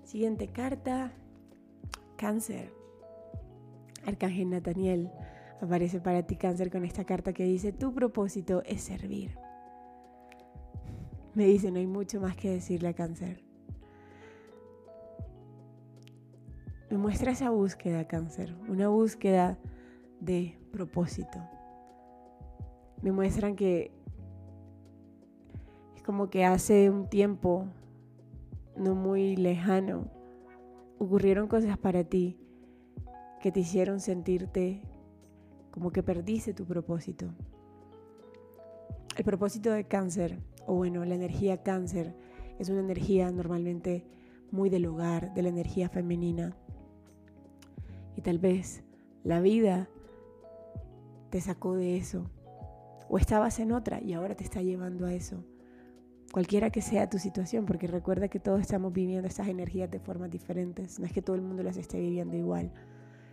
Siguiente 0.07 0.47
carta, 0.47 1.11
cáncer. 2.16 2.73
Arcángel 4.07 4.50
Nathaniel 4.50 5.11
aparece 5.60 6.00
para 6.00 6.22
ti 6.25 6.36
cáncer 6.36 6.70
con 6.70 6.84
esta 6.84 7.04
carta 7.04 7.32
que 7.32 7.44
dice, 7.44 7.72
tu 7.72 7.92
propósito 7.92 8.62
es 8.64 8.82
servir. 8.82 9.38
Me 11.34 11.46
dice, 11.46 11.70
no 11.70 11.78
hay 11.78 11.86
mucho 11.86 12.20
más 12.20 12.36
que 12.36 12.50
decirle 12.50 12.88
a 12.88 12.94
cáncer. 12.94 13.42
Me 16.90 16.98
muestra 16.98 17.32
esa 17.32 17.50
búsqueda, 17.50 18.06
cáncer, 18.06 18.54
una 18.68 18.88
búsqueda 18.88 19.58
de 20.20 20.58
propósito. 20.72 21.38
Me 23.02 23.12
muestran 23.12 23.56
que 23.56 23.92
es 25.96 26.02
como 26.02 26.30
que 26.30 26.44
hace 26.44 26.90
un 26.90 27.08
tiempo 27.08 27.66
no 28.76 28.94
muy 28.94 29.36
lejano, 29.36 30.08
ocurrieron 30.98 31.48
cosas 31.48 31.76
para 31.78 32.04
ti 32.04 32.38
que 33.40 33.52
te 33.52 33.60
hicieron 33.60 34.00
sentirte 34.00 34.82
como 35.76 35.90
que 35.90 36.02
perdiste 36.02 36.54
tu 36.54 36.64
propósito. 36.64 37.26
El 39.14 39.25
propósito 39.25 39.71
de 39.73 39.85
cáncer, 39.85 40.38
o 40.66 40.73
bueno, 40.73 41.04
la 41.04 41.14
energía 41.14 41.62
cáncer, 41.62 42.16
es 42.59 42.71
una 42.71 42.80
energía 42.80 43.30
normalmente 43.30 44.06
muy 44.50 44.71
del 44.71 44.87
hogar, 44.87 45.35
de 45.35 45.42
la 45.42 45.50
energía 45.50 45.90
femenina. 45.90 46.56
Y 48.16 48.23
tal 48.23 48.38
vez 48.38 48.85
la 49.23 49.42
vida 49.42 49.90
te 51.28 51.42
sacó 51.42 51.76
de 51.76 51.99
eso, 51.99 52.30
o 53.11 53.18
estabas 53.18 53.61
en 53.61 53.73
otra 53.73 54.00
y 54.00 54.14
ahora 54.14 54.35
te 54.35 54.45
está 54.45 54.62
llevando 54.62 55.04
a 55.04 55.12
eso 55.12 55.45
cualquiera 56.33 56.71
que 56.71 56.80
sea 56.80 57.11
tu 57.11 57.18
situación, 57.18 57.66
porque 57.66 57.87
recuerda 57.87 58.28
que 58.28 58.40
todos 58.40 58.62
estamos 58.62 58.95
viviendo 58.95 59.28
estas 59.28 59.49
energías 59.49 59.90
de 59.90 60.00
formas 60.00 60.30
diferentes, 60.30 60.99
no 60.99 61.04
es 61.04 61.12
que 61.12 61.21
todo 61.21 61.37
el 61.37 61.42
mundo 61.42 61.62
las 61.62 61.76
esté 61.76 62.00
viviendo 62.00 62.35
igual, 62.35 62.73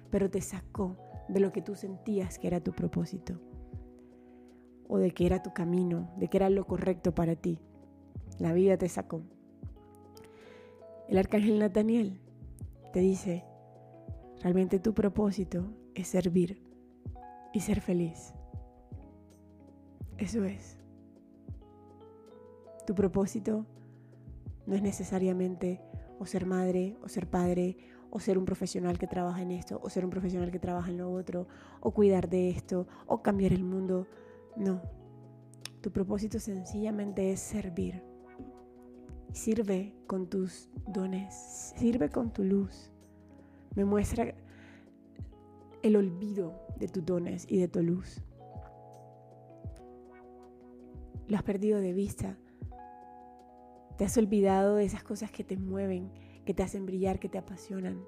pero 0.09 0.29
te 0.29 0.41
sacó 0.41 0.97
de 1.27 1.39
lo 1.39 1.51
que 1.51 1.61
tú 1.61 1.75
sentías 1.75 2.39
que 2.39 2.47
era 2.47 2.59
tu 2.59 2.73
propósito, 2.73 3.39
o 4.87 4.97
de 4.97 5.11
que 5.11 5.25
era 5.25 5.41
tu 5.41 5.53
camino, 5.53 6.11
de 6.17 6.27
que 6.27 6.37
era 6.37 6.49
lo 6.49 6.65
correcto 6.65 7.13
para 7.15 7.35
ti. 7.35 7.59
La 8.39 8.53
vida 8.53 8.77
te 8.77 8.89
sacó. 8.89 9.21
El 11.07 11.17
arcángel 11.17 11.59
Nathaniel 11.59 12.19
te 12.91 12.99
dice, 12.99 13.43
realmente 14.41 14.79
tu 14.79 14.93
propósito 14.93 15.65
es 15.95 16.07
servir 16.07 16.61
y 17.53 17.59
ser 17.59 17.81
feliz. 17.81 18.33
Eso 20.17 20.43
es. 20.43 20.77
Tu 22.85 22.93
propósito 22.95 23.65
no 24.65 24.75
es 24.75 24.81
necesariamente 24.81 25.81
o 26.19 26.25
ser 26.25 26.45
madre, 26.45 26.97
o 27.03 27.09
ser 27.09 27.29
padre, 27.29 27.77
o 28.15 28.19
ser 28.19 28.37
un 28.37 28.45
profesional 28.45 28.99
que 28.99 29.07
trabaja 29.07 29.41
en 29.41 29.49
esto, 29.49 29.79
o 29.81 29.89
ser 29.89 30.05
un 30.05 30.11
profesional 30.11 30.51
que 30.51 30.59
trabaja 30.59 30.91
en 30.91 30.99
lo 30.99 31.11
otro, 31.11 31.47
o 31.81 31.89
cuidar 31.89 32.29
de 32.29 32.51
esto, 32.51 32.85
o 33.07 33.23
cambiar 33.23 33.53
el 33.53 33.63
mundo. 33.63 34.05
No. 34.55 34.81
Tu 35.81 35.91
propósito 35.91 36.37
sencillamente 36.37 37.31
es 37.31 37.39
servir. 37.39 38.03
Sirve 39.31 39.95
con 40.05 40.29
tus 40.29 40.69
dones, 40.87 41.73
sirve 41.75 42.09
con 42.09 42.31
tu 42.31 42.43
luz. 42.43 42.91
Me 43.75 43.83
muestra 43.83 44.35
el 45.81 45.95
olvido 45.95 46.53
de 46.77 46.87
tus 46.87 47.03
dones 47.03 47.47
y 47.49 47.57
de 47.57 47.67
tu 47.67 47.81
luz. 47.81 48.21
Lo 51.27 51.35
has 51.35 51.43
perdido 51.43 51.79
de 51.79 51.93
vista 51.93 52.37
te 53.97 54.05
has 54.05 54.17
olvidado 54.17 54.75
de 54.75 54.85
esas 54.85 55.03
cosas 55.03 55.31
que 55.31 55.43
te 55.43 55.57
mueven, 55.57 56.11
que 56.45 56.53
te 56.53 56.63
hacen 56.63 56.85
brillar, 56.85 57.19
que 57.19 57.29
te 57.29 57.37
apasionan. 57.37 58.03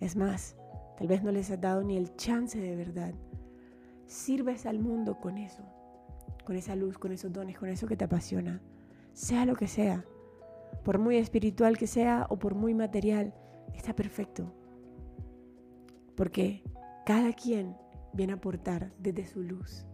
Es 0.00 0.16
más, 0.16 0.56
tal 0.98 1.08
vez 1.08 1.22
no 1.22 1.32
les 1.32 1.50
has 1.50 1.60
dado 1.60 1.82
ni 1.82 1.96
el 1.96 2.14
chance 2.16 2.58
de 2.58 2.76
verdad. 2.76 3.14
Sirves 4.06 4.66
al 4.66 4.78
mundo 4.78 5.18
con 5.18 5.38
eso, 5.38 5.62
con 6.44 6.56
esa 6.56 6.76
luz, 6.76 6.98
con 6.98 7.12
esos 7.12 7.32
dones, 7.32 7.58
con 7.58 7.68
eso 7.68 7.86
que 7.86 7.96
te 7.96 8.04
apasiona. 8.04 8.60
Sea 9.12 9.46
lo 9.46 9.56
que 9.56 9.66
sea, 9.66 10.04
por 10.84 10.98
muy 10.98 11.16
espiritual 11.16 11.78
que 11.78 11.86
sea 11.86 12.26
o 12.28 12.38
por 12.38 12.54
muy 12.54 12.74
material, 12.74 13.34
está 13.74 13.94
perfecto. 13.94 14.52
Porque 16.14 16.62
cada 17.04 17.32
quien 17.32 17.76
viene 18.12 18.32
a 18.32 18.36
aportar 18.36 18.92
desde 18.98 19.26
su 19.26 19.42
luz. 19.42 19.86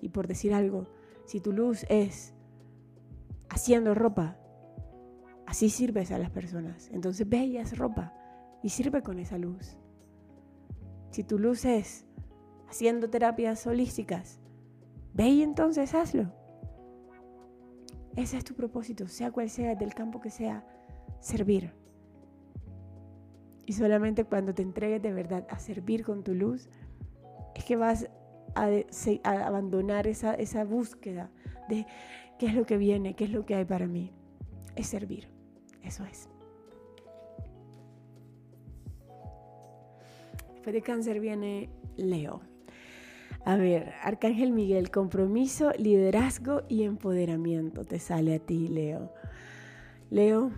Y 0.00 0.08
por 0.08 0.26
decir 0.26 0.54
algo, 0.54 0.86
si 1.26 1.40
tu 1.40 1.52
luz 1.52 1.84
es 1.88 2.34
haciendo 3.50 3.94
ropa. 3.94 4.36
Así 5.50 5.68
sirves 5.68 6.12
a 6.12 6.18
las 6.18 6.30
personas. 6.30 6.88
Entonces 6.92 7.28
ve 7.28 7.44
y 7.44 7.58
haz 7.58 7.76
ropa 7.76 8.14
y 8.62 8.68
sirve 8.68 9.02
con 9.02 9.18
esa 9.18 9.36
luz. 9.36 9.76
Si 11.10 11.24
tu 11.24 11.40
luz 11.40 11.64
es 11.64 12.06
haciendo 12.68 13.10
terapias 13.10 13.66
holísticas, 13.66 14.38
ve 15.12 15.28
y 15.28 15.42
entonces 15.42 15.92
hazlo. 15.92 16.32
Ese 18.14 18.36
es 18.36 18.44
tu 18.44 18.54
propósito, 18.54 19.08
sea 19.08 19.32
cual 19.32 19.50
sea, 19.50 19.74
del 19.74 19.92
campo 19.92 20.20
que 20.20 20.30
sea, 20.30 20.64
servir. 21.18 21.72
Y 23.66 23.72
solamente 23.72 24.22
cuando 24.22 24.54
te 24.54 24.62
entregues 24.62 25.02
de 25.02 25.12
verdad 25.12 25.48
a 25.50 25.58
servir 25.58 26.04
con 26.04 26.22
tu 26.22 26.32
luz, 26.32 26.68
es 27.56 27.64
que 27.64 27.74
vas 27.74 28.08
a, 28.54 28.68
abandonar 29.24 30.06
esa, 30.06 30.32
esa 30.32 30.62
búsqueda 30.62 31.28
de 31.68 31.86
qué 32.38 32.46
es 32.46 32.54
lo 32.54 32.64
que 32.66 32.76
viene, 32.76 33.16
qué 33.16 33.24
es 33.24 33.30
lo 33.30 33.44
que 33.44 33.56
hay 33.56 33.64
para 33.64 33.88
mí. 33.88 34.12
Es 34.76 34.86
servir. 34.86 35.39
Eso 35.84 36.04
es. 36.04 36.28
Después 40.52 40.74
de 40.74 40.82
cáncer 40.82 41.20
viene 41.20 41.70
Leo. 41.96 42.42
A 43.44 43.56
ver, 43.56 43.94
Arcángel 44.02 44.52
Miguel, 44.52 44.90
compromiso, 44.90 45.70
liderazgo 45.78 46.62
y 46.68 46.82
empoderamiento. 46.82 47.84
Te 47.84 47.98
sale 47.98 48.34
a 48.34 48.38
ti, 48.38 48.68
Leo. 48.68 49.12
Leo, 50.10 50.50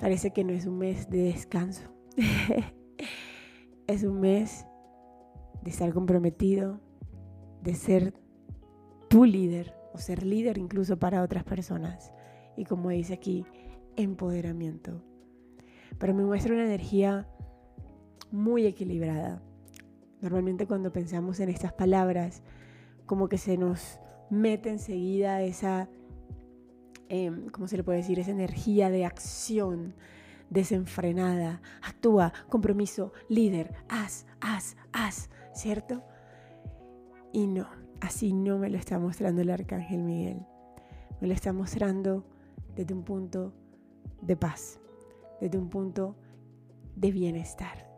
parece 0.00 0.30
que 0.30 0.44
no 0.44 0.52
es 0.52 0.66
un 0.66 0.78
mes 0.78 1.10
de 1.10 1.24
descanso. 1.24 1.82
es 3.88 4.04
un 4.04 4.20
mes 4.20 4.66
de 5.62 5.70
estar 5.70 5.92
comprometido, 5.92 6.80
de 7.62 7.74
ser 7.74 8.14
tu 9.08 9.24
líder 9.24 9.74
o 9.92 9.98
ser 9.98 10.24
líder 10.24 10.58
incluso 10.58 10.98
para 10.98 11.22
otras 11.22 11.42
personas. 11.42 12.12
Y 12.56 12.64
como 12.64 12.90
dice 12.90 13.14
aquí, 13.14 13.44
empoderamiento. 13.96 15.02
Pero 15.98 16.14
me 16.14 16.24
muestra 16.24 16.54
una 16.54 16.64
energía 16.64 17.28
muy 18.30 18.66
equilibrada. 18.66 19.42
Normalmente 20.20 20.66
cuando 20.66 20.92
pensamos 20.92 21.40
en 21.40 21.48
estas 21.48 21.72
palabras, 21.72 22.42
como 23.06 23.28
que 23.28 23.38
se 23.38 23.56
nos 23.56 23.98
mete 24.30 24.70
enseguida 24.70 25.42
esa, 25.42 25.88
eh, 27.08 27.32
¿cómo 27.52 27.66
se 27.66 27.76
le 27.76 27.84
puede 27.84 27.98
decir? 27.98 28.18
Esa 28.18 28.30
energía 28.30 28.90
de 28.90 29.04
acción 29.04 29.94
desenfrenada. 30.50 31.62
Actúa, 31.82 32.32
compromiso, 32.48 33.12
líder, 33.28 33.74
haz, 33.88 34.26
haz, 34.40 34.76
haz, 34.92 35.30
¿cierto? 35.54 36.02
Y 37.32 37.46
no, 37.46 37.68
así 38.00 38.32
no 38.32 38.58
me 38.58 38.70
lo 38.70 38.76
está 38.76 38.98
mostrando 38.98 39.42
el 39.42 39.50
arcángel 39.50 40.02
Miguel. 40.02 40.46
Me 41.20 41.28
lo 41.28 41.34
está 41.34 41.52
mostrando 41.52 42.24
desde 42.74 42.94
un 42.94 43.04
punto 43.04 43.54
de 44.22 44.36
paz, 44.36 44.78
desde 45.40 45.58
un 45.58 45.68
punto 45.68 46.16
de 46.96 47.10
bienestar. 47.12 47.88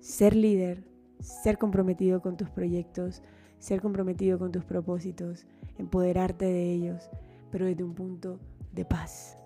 Ser 0.00 0.34
líder, 0.34 0.84
ser 1.20 1.58
comprometido 1.58 2.20
con 2.20 2.36
tus 2.36 2.50
proyectos, 2.50 3.22
ser 3.58 3.80
comprometido 3.80 4.38
con 4.38 4.50
tus 4.50 4.64
propósitos, 4.64 5.46
empoderarte 5.78 6.46
de 6.46 6.72
ellos, 6.72 7.10
pero 7.50 7.66
desde 7.66 7.84
un 7.84 7.94
punto 7.94 8.40
de 8.72 8.84
paz. 8.84 9.36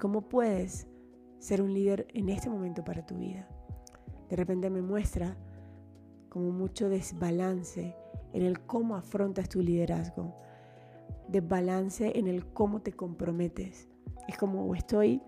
¿Cómo 0.00 0.28
puedes 0.28 0.86
ser 1.38 1.60
un 1.62 1.74
líder 1.74 2.06
en 2.14 2.28
este 2.28 2.48
momento 2.48 2.84
para 2.84 3.04
tu 3.04 3.16
vida? 3.16 3.48
De 4.28 4.36
repente 4.36 4.70
me 4.70 4.82
muestra 4.82 5.36
como 6.28 6.52
mucho 6.52 6.88
desbalance 6.88 7.96
en 8.32 8.42
el 8.42 8.60
cómo 8.60 8.94
afrontas 8.94 9.48
tu 9.48 9.60
liderazgo, 9.60 10.36
desbalance 11.28 12.18
en 12.18 12.26
el 12.26 12.46
cómo 12.46 12.80
te 12.80 12.92
comprometes. 12.92 13.88
Es 14.26 14.36
como 14.36 14.74
estoy, 14.74 15.22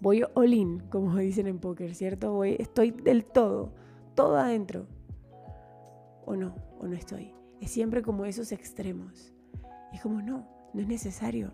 voy 0.00 0.22
all 0.34 0.52
in, 0.52 0.80
como 0.90 1.16
dicen 1.16 1.46
en 1.46 1.58
póker, 1.58 1.94
¿cierto? 1.94 2.32
Voy, 2.32 2.56
estoy 2.58 2.90
del 2.90 3.24
todo, 3.24 3.72
todo 4.14 4.36
adentro. 4.36 4.86
O 6.26 6.36
no, 6.36 6.54
o 6.78 6.86
no 6.86 6.94
estoy. 6.94 7.34
Es 7.60 7.70
siempre 7.70 8.02
como 8.02 8.24
esos 8.24 8.52
extremos. 8.52 9.32
Es 9.92 10.00
como, 10.00 10.22
no, 10.22 10.46
no 10.72 10.80
es 10.80 10.86
necesario. 10.86 11.52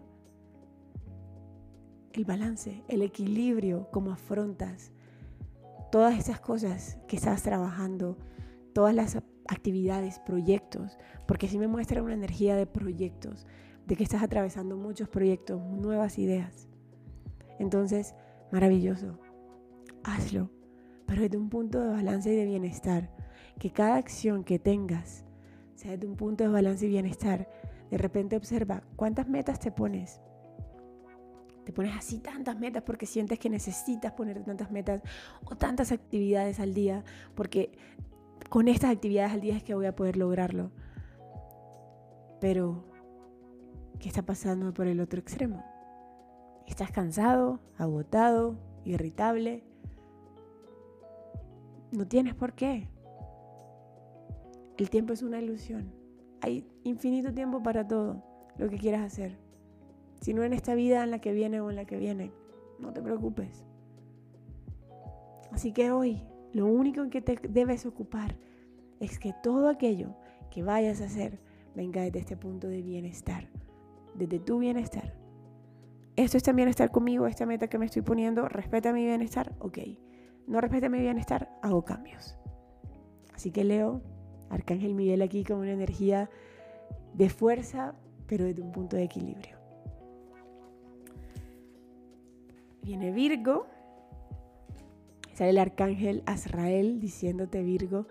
El 2.12 2.25
balance, 2.25 2.83
el 2.88 3.02
equilibrio, 3.02 3.88
cómo 3.93 4.11
afrontas 4.11 4.93
todas 5.90 6.19
esas 6.19 6.40
cosas 6.40 6.99
que 7.07 7.16
estás 7.16 7.43
trabajando, 7.43 8.19
todas 8.75 8.95
las 8.95 9.16
actividades, 9.49 10.19
proyectos, 10.21 10.99
porque 11.26 11.49
si 11.49 11.59
me 11.59 11.69
muestra 11.69 12.03
una 12.03 12.15
energía 12.15 12.57
de 12.57 12.67
proyectos, 12.67 13.47
de 13.87 13.97
que 13.97 14.03
estás 14.05 14.23
atravesando 14.23 14.76
muchos 14.76 15.09
proyectos, 15.09 15.62
nuevas 15.62 16.19
ideas. 16.19 16.69
Entonces, 17.59 18.15
maravilloso, 18.50 19.19
hazlo, 20.03 20.50
pero 21.07 21.23
desde 21.23 21.38
un 21.38 21.49
punto 21.49 21.81
de 21.81 21.88
balance 21.88 22.33
y 22.33 22.37
de 22.37 22.45
bienestar, 22.45 23.11
que 23.59 23.71
cada 23.71 23.97
acción 23.97 24.45
que 24.45 24.59
tengas 24.59 25.25
sea 25.76 25.93
desde 25.93 26.07
un 26.07 26.17
punto 26.17 26.45
de 26.45 26.50
balance 26.50 26.87
y 26.87 26.88
bienestar. 26.88 27.49
De 27.91 27.99
repente 27.99 28.37
observa 28.37 28.83
cuántas 28.97 29.29
metas 29.29 29.61
te 29.61 29.71
pones. 29.71 30.21
Te 31.65 31.73
pones 31.73 31.95
así 31.97 32.19
tantas 32.19 32.59
metas 32.59 32.83
porque 32.83 33.07
sientes 33.07 33.38
que 33.38 33.50
necesitas 33.50 34.12
ponerte 34.12 34.43
tantas 34.43 34.71
metas 34.71 35.03
o 35.45 35.57
tantas 35.57 35.93
actividades 35.93 36.61
al 36.61 36.75
día 36.75 37.05
porque 37.35 37.73
con 38.49 38.69
estas 38.69 38.91
actividades 38.91 39.33
al 39.33 39.41
día 39.41 39.57
es 39.57 39.62
que 39.62 39.75
voy 39.75 39.87
a 39.87 39.97
poder 39.97 40.17
lograrlo. 40.17 40.71
Pero, 42.41 42.85
¿qué 43.99 44.09
está 44.09 44.23
pasando 44.23 44.73
por 44.73 44.87
el 44.87 45.00
otro 45.00 45.21
extremo? 45.21 45.65
¿Estás 46.67 46.91
cansado, 46.91 47.61
agotado, 47.78 48.56
irritable? 48.85 49.63
No 51.93 52.06
tienes 52.06 52.35
por 52.35 52.52
qué. 52.54 52.89
El 54.76 54.91
tiempo 54.91 55.13
es 55.13 55.23
una 55.23 55.41
ilusión. 55.41 55.93
Hay 56.43 56.69
infinito 56.85 57.32
tiempo 57.32 57.63
para 57.63 57.87
todo 57.87 58.23
lo 58.59 58.69
que 58.69 58.78
quieras 58.78 59.02
hacer. 59.02 59.39
Si 60.21 60.35
no 60.35 60.43
en 60.45 60.52
esta 60.52 60.75
vida, 60.75 61.02
en 61.02 61.11
la 61.11 61.21
que 61.21 61.32
viene 61.32 61.61
o 61.61 61.71
en 61.71 61.76
la 61.76 61.85
que 61.85 61.97
viene, 61.97 62.32
no 62.78 62.93
te 62.93 63.00
preocupes. 63.00 63.65
Así 65.50 65.73
que 65.73 65.91
hoy 65.91 66.23
lo 66.56 66.64
único 66.64 67.02
en 67.02 67.10
que 67.10 67.21
te 67.21 67.38
debes 67.50 67.84
ocupar 67.84 68.34
es 68.99 69.19
que 69.19 69.34
todo 69.42 69.69
aquello 69.69 70.16
que 70.50 70.62
vayas 70.62 71.02
a 71.02 71.04
hacer 71.04 71.38
venga 71.75 72.00
desde 72.00 72.21
este 72.21 72.34
punto 72.34 72.66
de 72.66 72.80
bienestar, 72.80 73.50
desde 74.14 74.38
tu 74.38 74.58
bienestar. 74.58 75.12
Esto 76.16 76.38
está 76.38 76.52
en 76.52 76.56
bienestar 76.56 76.90
conmigo, 76.90 77.26
esta 77.26 77.45
meta 77.45 77.69
que 77.69 77.76
me 77.76 77.84
estoy 77.84 78.00
poniendo, 78.00 78.49
respeta 78.49 78.95
mi 78.95 79.04
bienestar, 79.04 79.54
ok. 79.58 79.80
No 80.47 80.62
respeta 80.62 80.88
mi 80.88 80.99
bienestar, 80.99 81.50
hago 81.60 81.84
cambios. 81.84 82.38
Así 83.34 83.50
que 83.50 83.62
leo 83.62 84.00
Arcángel 84.49 84.95
Miguel 84.95 85.21
aquí 85.21 85.45
con 85.45 85.58
una 85.58 85.73
energía 85.73 86.30
de 87.12 87.28
fuerza, 87.28 87.95
pero 88.26 88.47
desde 88.47 88.62
un 88.62 88.73
punto 88.73 88.97
de 88.97 89.02
equilibrio. 89.02 89.58
Viene 92.82 93.10
Virgo, 93.10 93.66
Sale 95.36 95.50
el 95.50 95.58
arcángel 95.58 96.22
Azrael 96.25 96.99
diciéndote, 96.99 97.62
Virgo, 97.62 98.06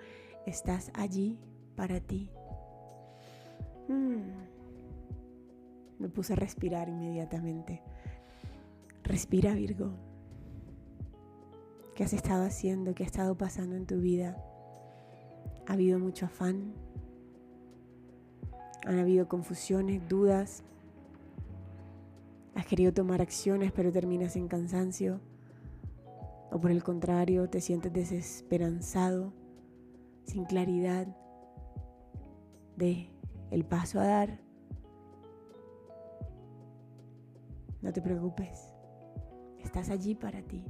estás 0.45 0.91
allí 0.93 1.39
para 1.75 1.99
ti. 1.99 2.29
Mm. 3.88 4.21
Me 5.97 6.07
puse 6.09 6.33
a 6.33 6.35
respirar 6.35 6.88
inmediatamente. 6.88 7.81
Respira, 9.01 9.55
Virgo. 9.55 9.95
¿Qué 11.95 12.03
has 12.03 12.13
estado 12.13 12.43
haciendo? 12.43 12.93
¿Qué 12.93 13.01
ha 13.01 13.07
estado 13.07 13.35
pasando 13.35 13.75
en 13.75 13.88
tu 13.88 14.01
vida? 14.01 14.38
¿Ha 15.65 15.73
habido 15.73 15.97
mucho 15.97 16.27
afán? 16.27 16.75
¿Han 18.85 18.99
habido 18.99 19.27
confusiones, 19.27 20.07
dudas? 20.07 20.63
¿Has 22.53 22.67
querido 22.67 22.93
tomar 22.93 23.19
acciones 23.23 23.71
pero 23.71 23.91
terminas 23.91 24.35
en 24.35 24.47
cansancio? 24.47 25.21
O 26.51 26.60
por 26.60 26.71
el 26.71 26.84
contrario 26.84 27.49
te 27.49 27.62
sientes 27.62 27.91
desesperanzado, 27.91 29.34
sin 30.23 30.45
claridad 30.45 31.08
de 32.77 33.10
el 33.51 33.65
paso 33.65 33.99
a 33.99 34.08
dar, 34.08 34.39
no 37.81 37.93
te 37.93 38.01
preocupes, 38.01 38.73
estás 39.60 39.89
allí 39.89 40.15
para 40.15 40.41
ti. 40.41 40.65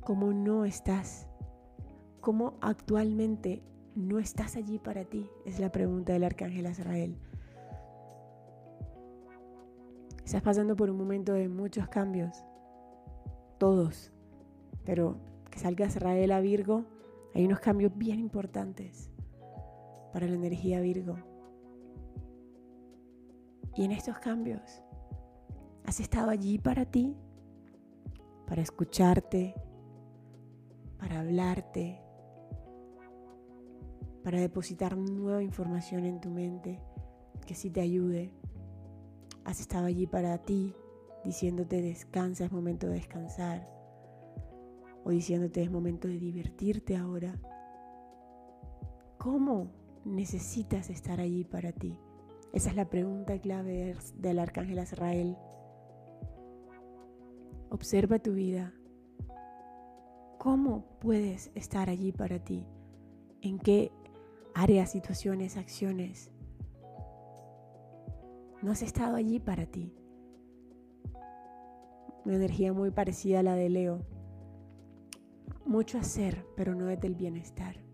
¿Cómo 0.00 0.32
no 0.32 0.66
estás? 0.66 1.26
¿Cómo 2.20 2.58
actualmente 2.60 3.62
no 3.94 4.18
estás 4.18 4.56
allí 4.56 4.78
para 4.78 5.04
ti? 5.04 5.30
Es 5.46 5.58
la 5.60 5.72
pregunta 5.72 6.12
del 6.12 6.24
arcángel 6.24 6.66
Azrael. 6.66 7.16
Estás 10.24 10.42
pasando 10.42 10.74
por 10.76 10.90
un 10.90 10.96
momento 10.96 11.32
de 11.32 11.48
muchos 11.48 11.88
cambios, 11.88 12.44
todos, 13.58 14.10
pero 14.84 15.16
que 15.50 15.58
salga 15.58 15.86
Israel 15.86 16.32
a 16.32 16.40
Virgo, 16.40 16.84
hay 17.34 17.44
unos 17.44 17.60
cambios 17.60 17.96
bien 17.96 18.18
importantes 18.18 19.10
para 20.12 20.26
la 20.26 20.34
energía 20.34 20.80
Virgo. 20.80 21.16
Y 23.76 23.84
en 23.84 23.92
estos 23.92 24.18
cambios, 24.18 24.82
¿has 25.84 25.98
estado 25.98 26.30
allí 26.30 26.58
para 26.58 26.84
ti? 26.84 27.16
Para 28.46 28.62
escucharte, 28.62 29.54
para 30.98 31.20
hablarte, 31.20 32.00
para 34.22 34.38
depositar 34.38 34.96
nueva 34.96 35.42
información 35.42 36.04
en 36.04 36.20
tu 36.20 36.30
mente 36.30 36.80
que 37.46 37.54
sí 37.54 37.70
te 37.70 37.80
ayude. 37.80 38.32
Has 39.44 39.60
estado 39.60 39.86
allí 39.86 40.06
para 40.06 40.38
ti, 40.38 40.72
diciéndote 41.24 41.82
descansa, 41.82 42.44
es 42.44 42.52
momento 42.52 42.86
de 42.86 42.94
descansar 42.94 43.73
o 45.04 45.10
diciéndote 45.10 45.62
es 45.62 45.70
momento 45.70 46.08
de 46.08 46.18
divertirte 46.18 46.96
ahora. 46.96 47.38
¿Cómo 49.18 49.70
necesitas 50.04 50.90
estar 50.90 51.20
allí 51.20 51.44
para 51.44 51.72
ti? 51.72 51.98
Esa 52.52 52.70
es 52.70 52.76
la 52.76 52.88
pregunta 52.88 53.38
clave 53.38 53.96
del 54.16 54.38
arcángel 54.38 54.78
Azrael. 54.78 55.36
Observa 57.70 58.18
tu 58.18 58.32
vida. 58.32 58.72
¿Cómo 60.38 60.84
puedes 61.00 61.50
estar 61.54 61.90
allí 61.90 62.12
para 62.12 62.38
ti? 62.38 62.66
¿En 63.42 63.58
qué 63.58 63.92
áreas, 64.54 64.92
situaciones, 64.92 65.56
acciones? 65.56 66.30
No 68.62 68.72
has 68.72 68.82
estado 68.82 69.16
allí 69.16 69.38
para 69.38 69.66
ti. 69.66 69.92
Una 72.24 72.36
energía 72.36 72.72
muy 72.72 72.90
parecida 72.90 73.40
a 73.40 73.42
la 73.42 73.54
de 73.54 73.68
Leo 73.68 74.14
mucho 75.66 75.98
hacer, 75.98 76.46
pero 76.56 76.74
no 76.74 76.90
es 76.90 77.00
del 77.00 77.14
bienestar. 77.14 77.84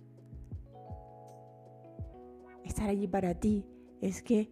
estar 2.70 2.88
allí 2.88 3.08
para 3.08 3.34
ti 3.34 3.66
es 4.00 4.22
que 4.22 4.50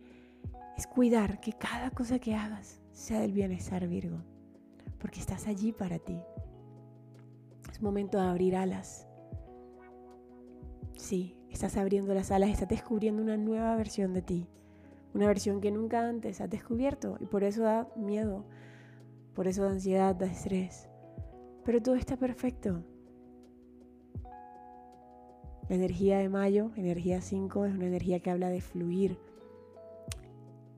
es 0.76 0.86
cuidar 0.86 1.40
que 1.40 1.52
cada 1.52 1.90
cosa 1.90 2.18
que 2.18 2.34
hagas 2.34 2.80
sea 2.92 3.20
del 3.20 3.32
bienestar, 3.32 3.86
Virgo, 3.88 4.18
porque 4.98 5.20
estás 5.20 5.46
allí 5.46 5.72
para 5.72 5.98
ti. 5.98 6.20
Es 7.70 7.80
momento 7.80 8.18
de 8.18 8.24
abrir 8.24 8.56
alas. 8.56 9.06
Sí, 10.96 11.36
estás 11.48 11.76
abriendo 11.76 12.12
las 12.12 12.30
alas, 12.30 12.50
estás 12.50 12.68
descubriendo 12.68 13.22
una 13.22 13.36
nueva 13.36 13.74
versión 13.76 14.12
de 14.14 14.22
ti, 14.22 14.48
una 15.14 15.26
versión 15.26 15.60
que 15.60 15.70
nunca 15.70 16.08
antes 16.08 16.40
has 16.40 16.50
descubierto 16.50 17.16
y 17.20 17.26
por 17.26 17.44
eso 17.44 17.62
da 17.62 17.88
miedo, 17.96 18.44
por 19.34 19.46
eso 19.46 19.62
da 19.62 19.70
ansiedad, 19.70 20.14
da 20.14 20.26
estrés. 20.26 20.88
Pero 21.64 21.80
todo 21.80 21.94
está 21.94 22.16
perfecto. 22.16 22.82
La 25.68 25.74
energía 25.76 26.18
de 26.18 26.30
mayo, 26.30 26.70
energía 26.76 27.20
5, 27.20 27.66
es 27.66 27.74
una 27.74 27.86
energía 27.86 28.20
que 28.20 28.30
habla 28.30 28.48
de 28.48 28.62
fluir 28.62 29.18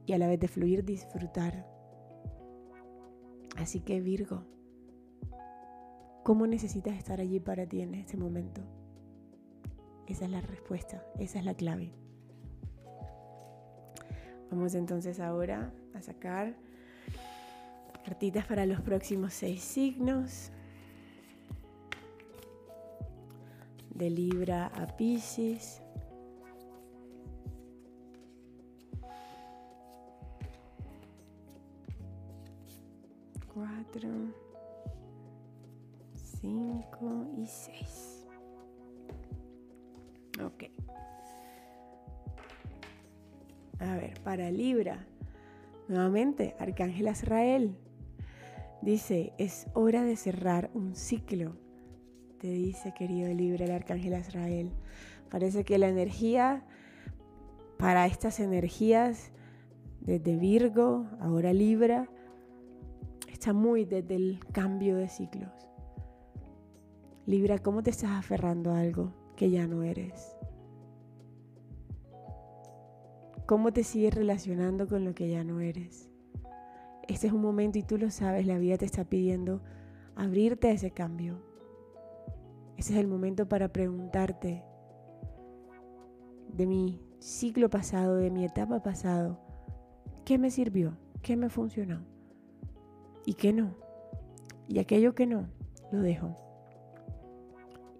y 0.04 0.12
a 0.12 0.18
la 0.18 0.26
vez 0.26 0.40
de 0.40 0.48
fluir 0.48 0.84
disfrutar. 0.84 1.64
Así 3.56 3.80
que 3.80 4.00
Virgo, 4.00 4.42
¿cómo 6.24 6.46
necesitas 6.48 6.96
estar 6.96 7.20
allí 7.20 7.38
para 7.38 7.66
ti 7.66 7.82
en 7.82 7.94
este 7.94 8.16
momento? 8.16 8.62
Esa 10.08 10.24
es 10.24 10.30
la 10.32 10.40
respuesta, 10.40 11.04
esa 11.20 11.38
es 11.38 11.44
la 11.44 11.54
clave. 11.54 11.92
Vamos 14.50 14.74
entonces 14.74 15.20
ahora 15.20 15.72
a 15.94 16.02
sacar 16.02 16.56
cartitas 18.04 18.44
para 18.46 18.66
los 18.66 18.80
próximos 18.80 19.34
seis 19.34 19.62
signos. 19.62 20.50
De 24.00 24.08
Libra 24.08 24.68
a 24.68 24.86
Pisces. 24.96 25.82
Cuatro, 33.52 34.08
cinco 36.14 37.26
y 37.36 37.46
seis. 37.46 38.26
Ok. 40.42 40.64
A 43.80 43.96
ver, 43.96 44.18
para 44.22 44.50
Libra, 44.50 45.06
nuevamente, 45.88 46.56
Arcángel 46.58 47.08
Azrael 47.08 47.76
dice, 48.80 49.34
es 49.36 49.66
hora 49.74 50.04
de 50.04 50.16
cerrar 50.16 50.70
un 50.72 50.96
ciclo 50.96 51.69
te 52.40 52.48
dice, 52.48 52.94
querido 52.94 53.32
Libra, 53.34 53.66
el 53.66 53.72
arcángel 53.72 54.18
Israel. 54.18 54.72
Parece 55.30 55.62
que 55.62 55.76
la 55.76 55.88
energía, 55.88 56.64
para 57.78 58.06
estas 58.06 58.40
energías, 58.40 59.30
desde 60.00 60.36
Virgo, 60.36 61.06
ahora 61.20 61.52
Libra, 61.52 62.08
está 63.30 63.52
muy 63.52 63.84
desde 63.84 64.16
el 64.16 64.40
cambio 64.52 64.96
de 64.96 65.08
ciclos. 65.08 65.52
Libra, 67.26 67.58
¿cómo 67.58 67.82
te 67.82 67.90
estás 67.90 68.12
aferrando 68.12 68.70
a 68.70 68.80
algo 68.80 69.12
que 69.36 69.50
ya 69.50 69.66
no 69.66 69.82
eres? 69.82 70.34
¿Cómo 73.44 73.70
te 73.72 73.84
sigues 73.84 74.14
relacionando 74.14 74.88
con 74.88 75.04
lo 75.04 75.14
que 75.14 75.28
ya 75.28 75.44
no 75.44 75.60
eres? 75.60 76.08
Este 77.06 77.26
es 77.26 77.32
un 77.34 77.42
momento 77.42 77.78
y 77.78 77.82
tú 77.82 77.98
lo 77.98 78.10
sabes, 78.10 78.46
la 78.46 78.56
vida 78.56 78.78
te 78.78 78.86
está 78.86 79.04
pidiendo 79.04 79.60
abrirte 80.16 80.68
a 80.68 80.72
ese 80.72 80.90
cambio. 80.90 81.49
Ese 82.80 82.94
es 82.94 82.98
el 82.98 83.08
momento 83.08 83.46
para 83.46 83.68
preguntarte 83.68 84.64
de 86.50 86.66
mi 86.66 86.98
ciclo 87.18 87.68
pasado, 87.68 88.16
de 88.16 88.30
mi 88.30 88.42
etapa 88.42 88.82
pasado, 88.82 89.38
¿qué 90.24 90.38
me 90.38 90.50
sirvió? 90.50 90.96
¿Qué 91.20 91.36
me 91.36 91.50
funcionó? 91.50 92.00
¿Y 93.26 93.34
qué 93.34 93.52
no? 93.52 93.74
Y 94.66 94.78
aquello 94.78 95.14
que 95.14 95.26
no, 95.26 95.46
lo 95.92 96.00
dejo. 96.00 96.34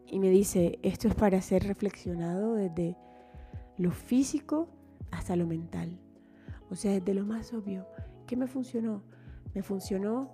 Y 0.06 0.18
me 0.18 0.30
dice, 0.30 0.78
esto 0.82 1.08
es 1.08 1.14
para 1.14 1.42
ser 1.42 1.64
reflexionado 1.64 2.54
desde 2.54 2.96
lo 3.76 3.90
físico 3.90 4.70
hasta 5.10 5.36
lo 5.36 5.46
mental. 5.46 6.00
O 6.70 6.74
sea, 6.74 6.92
desde 6.92 7.12
lo 7.12 7.26
más 7.26 7.52
obvio. 7.52 7.86
¿Qué 8.26 8.34
me 8.34 8.46
funcionó? 8.46 9.02
Me 9.52 9.62
funcionó 9.62 10.30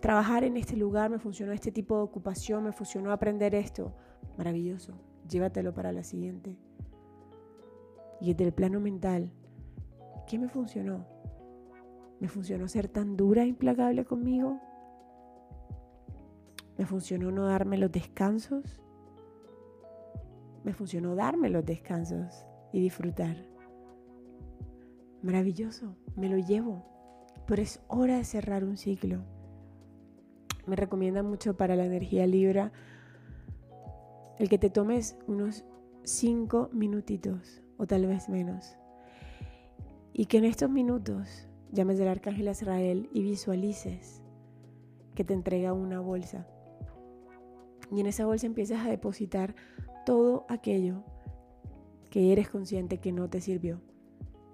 trabajar 0.00 0.44
en 0.44 0.56
este 0.56 0.76
lugar, 0.76 1.10
me 1.10 1.18
funcionó 1.18 1.52
este 1.52 1.72
tipo 1.72 1.96
de 1.96 2.02
ocupación, 2.02 2.64
me 2.64 2.72
funcionó 2.72 3.12
aprender 3.12 3.54
esto. 3.54 3.94
Maravilloso, 4.36 4.94
llévatelo 5.28 5.74
para 5.74 5.92
la 5.92 6.02
siguiente. 6.02 6.56
Y 8.20 8.32
desde 8.32 8.44
el 8.44 8.52
plano 8.52 8.80
mental, 8.80 9.30
¿qué 10.26 10.38
me 10.38 10.48
funcionó? 10.48 11.06
¿Me 12.20 12.28
funcionó 12.28 12.68
ser 12.68 12.88
tan 12.88 13.16
dura 13.16 13.42
e 13.42 13.46
implacable 13.46 14.04
conmigo? 14.04 14.58
¿Me 16.78 16.86
funcionó 16.86 17.30
no 17.30 17.46
darme 17.46 17.78
los 17.78 17.92
descansos? 17.92 18.80
Me 20.64 20.72
funcionó 20.72 21.14
darme 21.14 21.48
los 21.48 21.64
descansos 21.64 22.46
y 22.72 22.80
disfrutar. 22.80 23.36
Maravilloso, 25.22 25.96
me 26.16 26.28
lo 26.28 26.38
llevo. 26.38 26.84
Pero 27.46 27.62
es 27.62 27.80
hora 27.88 28.16
de 28.16 28.24
cerrar 28.24 28.64
un 28.64 28.76
ciclo 28.76 29.22
me 30.66 30.76
recomienda 30.76 31.22
mucho 31.22 31.56
para 31.56 31.76
la 31.76 31.86
energía 31.86 32.26
Libra 32.26 32.72
el 34.38 34.48
que 34.48 34.58
te 34.58 34.68
tomes 34.68 35.16
unos 35.26 35.64
cinco 36.02 36.68
minutitos 36.72 37.62
o 37.78 37.86
tal 37.86 38.06
vez 38.06 38.28
menos. 38.28 38.76
Y 40.12 40.26
que 40.26 40.38
en 40.38 40.44
estos 40.44 40.70
minutos 40.70 41.48
llames 41.72 42.00
al 42.00 42.08
arcángel 42.08 42.48
Israel 42.48 43.08
y 43.12 43.22
visualices 43.22 44.22
que 45.14 45.24
te 45.24 45.34
entrega 45.34 45.72
una 45.72 46.00
bolsa. 46.00 46.46
Y 47.90 48.00
en 48.00 48.06
esa 48.06 48.26
bolsa 48.26 48.46
empiezas 48.46 48.84
a 48.84 48.90
depositar 48.90 49.54
todo 50.04 50.44
aquello 50.48 51.02
que 52.10 52.32
eres 52.32 52.48
consciente 52.48 52.98
que 52.98 53.12
no 53.12 53.28
te 53.28 53.40
sirvió 53.40 53.80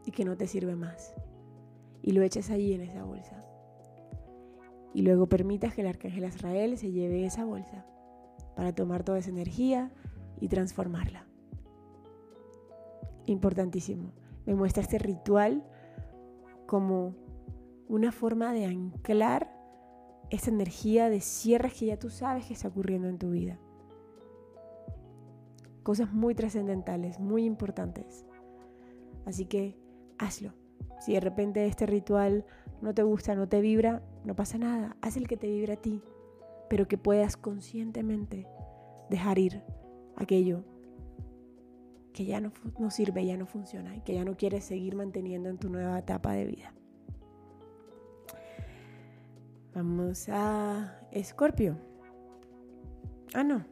y 0.05 0.13
que 0.13 0.25
no 0.25 0.37
te 0.37 0.47
sirve 0.47 0.77
más. 0.77 1.15
Y 2.03 2.13
lo 2.13 2.23
eches 2.23 2.51
allí 2.51 2.73
en 2.75 2.83
esa 2.83 3.05
bolsa 3.05 3.52
y 4.95 5.03
luego 5.03 5.29
permitas 5.29 5.75
que 5.75 5.81
el 5.81 5.87
arcángel 5.87 6.25
Israel 6.25 6.77
se 6.77 6.91
lleve 6.91 7.25
esa 7.25 7.45
bolsa 7.45 7.87
para 8.55 8.75
tomar 8.75 9.05
toda 9.05 9.19
esa 9.19 9.31
energía 9.31 9.91
y 10.41 10.49
transformarla. 10.49 11.27
Importantísimo. 13.27 14.13
Me 14.45 14.55
muestra 14.55 14.83
este 14.83 14.99
ritual 14.99 15.65
como 16.67 17.15
una 17.89 18.13
forma 18.13 18.53
de 18.53 18.67
anclar 18.67 19.53
esa 20.31 20.51
energía 20.51 21.11
de 21.11 21.21
cierres 21.21 21.75
que 21.75 21.87
ya 21.87 21.99
tú 21.99 22.11
sabes 22.11 22.47
que 22.47 22.55
está 22.55 22.69
ocurriendo 22.69 23.09
en 23.09 23.19
tu 23.19 23.31
vida. 23.31 23.59
Cosas 25.83 26.13
muy 26.13 26.35
trascendentales, 26.35 27.21
muy 27.21 27.45
importantes. 27.45 28.25
Así 29.27 29.47
que 29.47 29.77
hazlo. 30.19 30.55
Si 31.01 31.13
de 31.13 31.21
repente 31.21 31.67
este 31.67 31.87
ritual 31.87 32.45
no 32.81 32.95
te 32.95 33.03
gusta, 33.03 33.35
no 33.35 33.49
te 33.49 33.61
vibra, 33.61 34.03
no 34.25 34.35
pasa 34.37 34.59
nada. 34.59 34.97
Haz 35.01 35.17
el 35.17 35.29
que 35.29 35.37
te 35.37 35.49
vibre 35.49 35.75
a 35.75 35.77
ti, 35.77 36.03
pero 36.69 36.89
que 36.89 36.99
puedas 36.99 37.37
conscientemente 37.37 38.47
dejar 39.11 39.39
ir 39.39 39.63
aquello 40.17 40.65
que 42.13 42.25
ya 42.25 42.41
no, 42.41 42.53
sirve, 42.91 43.25
ya 43.25 43.37
no 43.37 43.47
funciona 43.47 43.97
y 43.97 44.01
que 44.03 44.15
ya 44.15 44.25
no 44.25 44.37
quieres 44.37 44.65
seguir 44.65 44.95
manteniendo 44.95 45.49
en 45.49 45.59
tu 45.59 45.69
nueva 45.69 45.99
etapa 45.99 46.33
de 46.33 46.47
vida. 46.47 46.75
Vamos 49.75 50.29
a 50.29 51.01
Escorpio. 51.11 51.79
Ah, 53.33 53.43
no. 53.43 53.65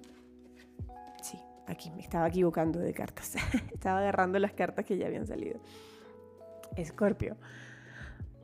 Sí, 1.22 1.38
aquí 1.66 1.90
me 1.90 2.00
estaba 2.00 2.28
equivocando 2.28 2.78
de 2.78 2.94
cartas. 2.94 3.36
estaba 3.74 3.98
agarrando 3.98 4.38
las 4.38 4.54
cartas 4.54 4.86
que 4.86 4.96
ya 4.96 5.06
habían 5.06 5.26
salido. 5.26 5.60
Escorpio. 6.76 7.36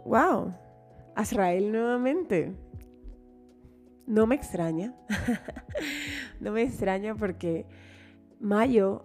¡Wow! 0.05 0.53
Azrael 1.17 1.73
nuevamente. 1.73 2.53
No 4.07 4.27
me 4.27 4.37
extraña. 4.37 4.95
no 6.41 6.53
me 6.53 6.63
extraña 6.63 7.15
porque 7.17 7.67
mayo 8.39 9.05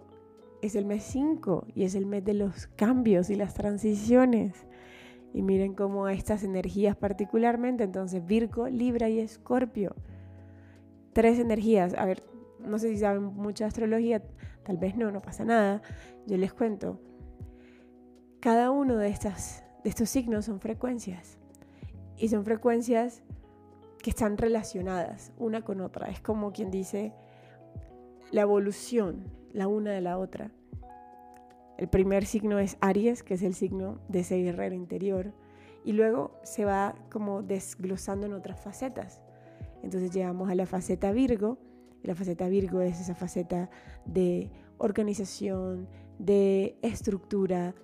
es 0.60 0.76
el 0.76 0.84
mes 0.84 1.02
5 1.04 1.66
y 1.74 1.84
es 1.84 1.94
el 1.94 2.06
mes 2.06 2.24
de 2.24 2.34
los 2.34 2.68
cambios 2.68 3.30
y 3.30 3.34
las 3.34 3.54
transiciones. 3.54 4.66
Y 5.34 5.42
miren 5.42 5.74
cómo 5.74 6.08
estas 6.08 6.44
energías 6.44 6.94
particularmente, 6.94 7.84
entonces 7.84 8.24
Virgo, 8.24 8.68
Libra 8.68 9.08
y 9.08 9.18
Escorpio. 9.18 9.96
Tres 11.14 11.38
energías. 11.38 11.94
A 11.94 12.04
ver, 12.04 12.22
no 12.60 12.78
sé 12.78 12.90
si 12.90 12.98
saben 12.98 13.24
mucha 13.24 13.66
astrología, 13.66 14.22
tal 14.62 14.76
vez 14.76 14.96
no, 14.96 15.10
no 15.10 15.20
pasa 15.20 15.44
nada. 15.44 15.80
Yo 16.26 16.36
les 16.36 16.52
cuento. 16.52 17.00
Cada 18.40 18.70
uno 18.70 18.96
de 18.98 19.08
estas 19.08 19.64
de 19.82 19.90
estos 19.90 20.10
signos 20.10 20.44
son 20.44 20.60
frecuencias. 20.60 21.38
Y 22.16 22.28
son 22.28 22.44
frecuencias 22.44 23.22
que 24.02 24.10
están 24.10 24.36
relacionadas 24.36 25.32
una 25.38 25.62
con 25.62 25.80
otra. 25.80 26.08
Es 26.08 26.20
como 26.20 26.52
quien 26.52 26.70
dice 26.70 27.12
la 28.30 28.42
evolución, 28.42 29.24
la 29.52 29.68
una 29.68 29.92
de 29.92 30.00
la 30.00 30.18
otra. 30.18 30.50
El 31.78 31.88
primer 31.88 32.26
signo 32.26 32.58
es 32.58 32.76
Aries, 32.80 33.22
que 33.22 33.34
es 33.34 33.42
el 33.42 33.54
signo 33.54 33.98
de 34.08 34.20
ese 34.20 34.36
guerrero 34.42 34.74
interior. 34.74 35.32
Y 35.84 35.92
luego 35.92 36.38
se 36.42 36.64
va 36.64 36.94
como 37.10 37.42
desglosando 37.42 38.26
en 38.26 38.34
otras 38.34 38.60
facetas. 38.60 39.20
Entonces 39.82 40.12
llegamos 40.12 40.50
a 40.50 40.54
la 40.54 40.66
faceta 40.66 41.12
Virgo. 41.12 41.58
Y 42.02 42.08
la 42.08 42.14
faceta 42.14 42.48
Virgo 42.48 42.80
es 42.80 43.00
esa 43.00 43.14
faceta 43.14 43.70
de 44.04 44.50
organización, 44.78 45.88
de 46.18 46.78
estructura. 46.82 47.74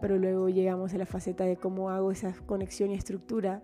Pero 0.00 0.18
luego 0.18 0.48
llegamos 0.48 0.94
a 0.94 0.98
la 0.98 1.06
faceta 1.06 1.44
de 1.44 1.56
cómo 1.56 1.90
hago 1.90 2.10
esa 2.10 2.34
conexión 2.46 2.90
y 2.90 2.94
estructura 2.94 3.62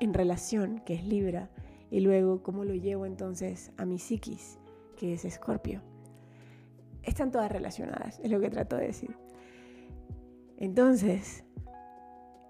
en 0.00 0.14
relación, 0.14 0.80
que 0.84 0.94
es 0.94 1.04
Libra. 1.04 1.50
Y 1.90 2.00
luego 2.00 2.42
cómo 2.42 2.64
lo 2.64 2.74
llevo 2.74 3.06
entonces 3.06 3.72
a 3.76 3.84
mi 3.84 3.98
psiquis, 3.98 4.58
que 4.96 5.14
es 5.14 5.24
Escorpio. 5.24 5.82
Están 7.02 7.30
todas 7.30 7.50
relacionadas, 7.50 8.20
es 8.22 8.30
lo 8.30 8.40
que 8.40 8.50
trato 8.50 8.76
de 8.76 8.86
decir. 8.86 9.16
Entonces, 10.58 11.44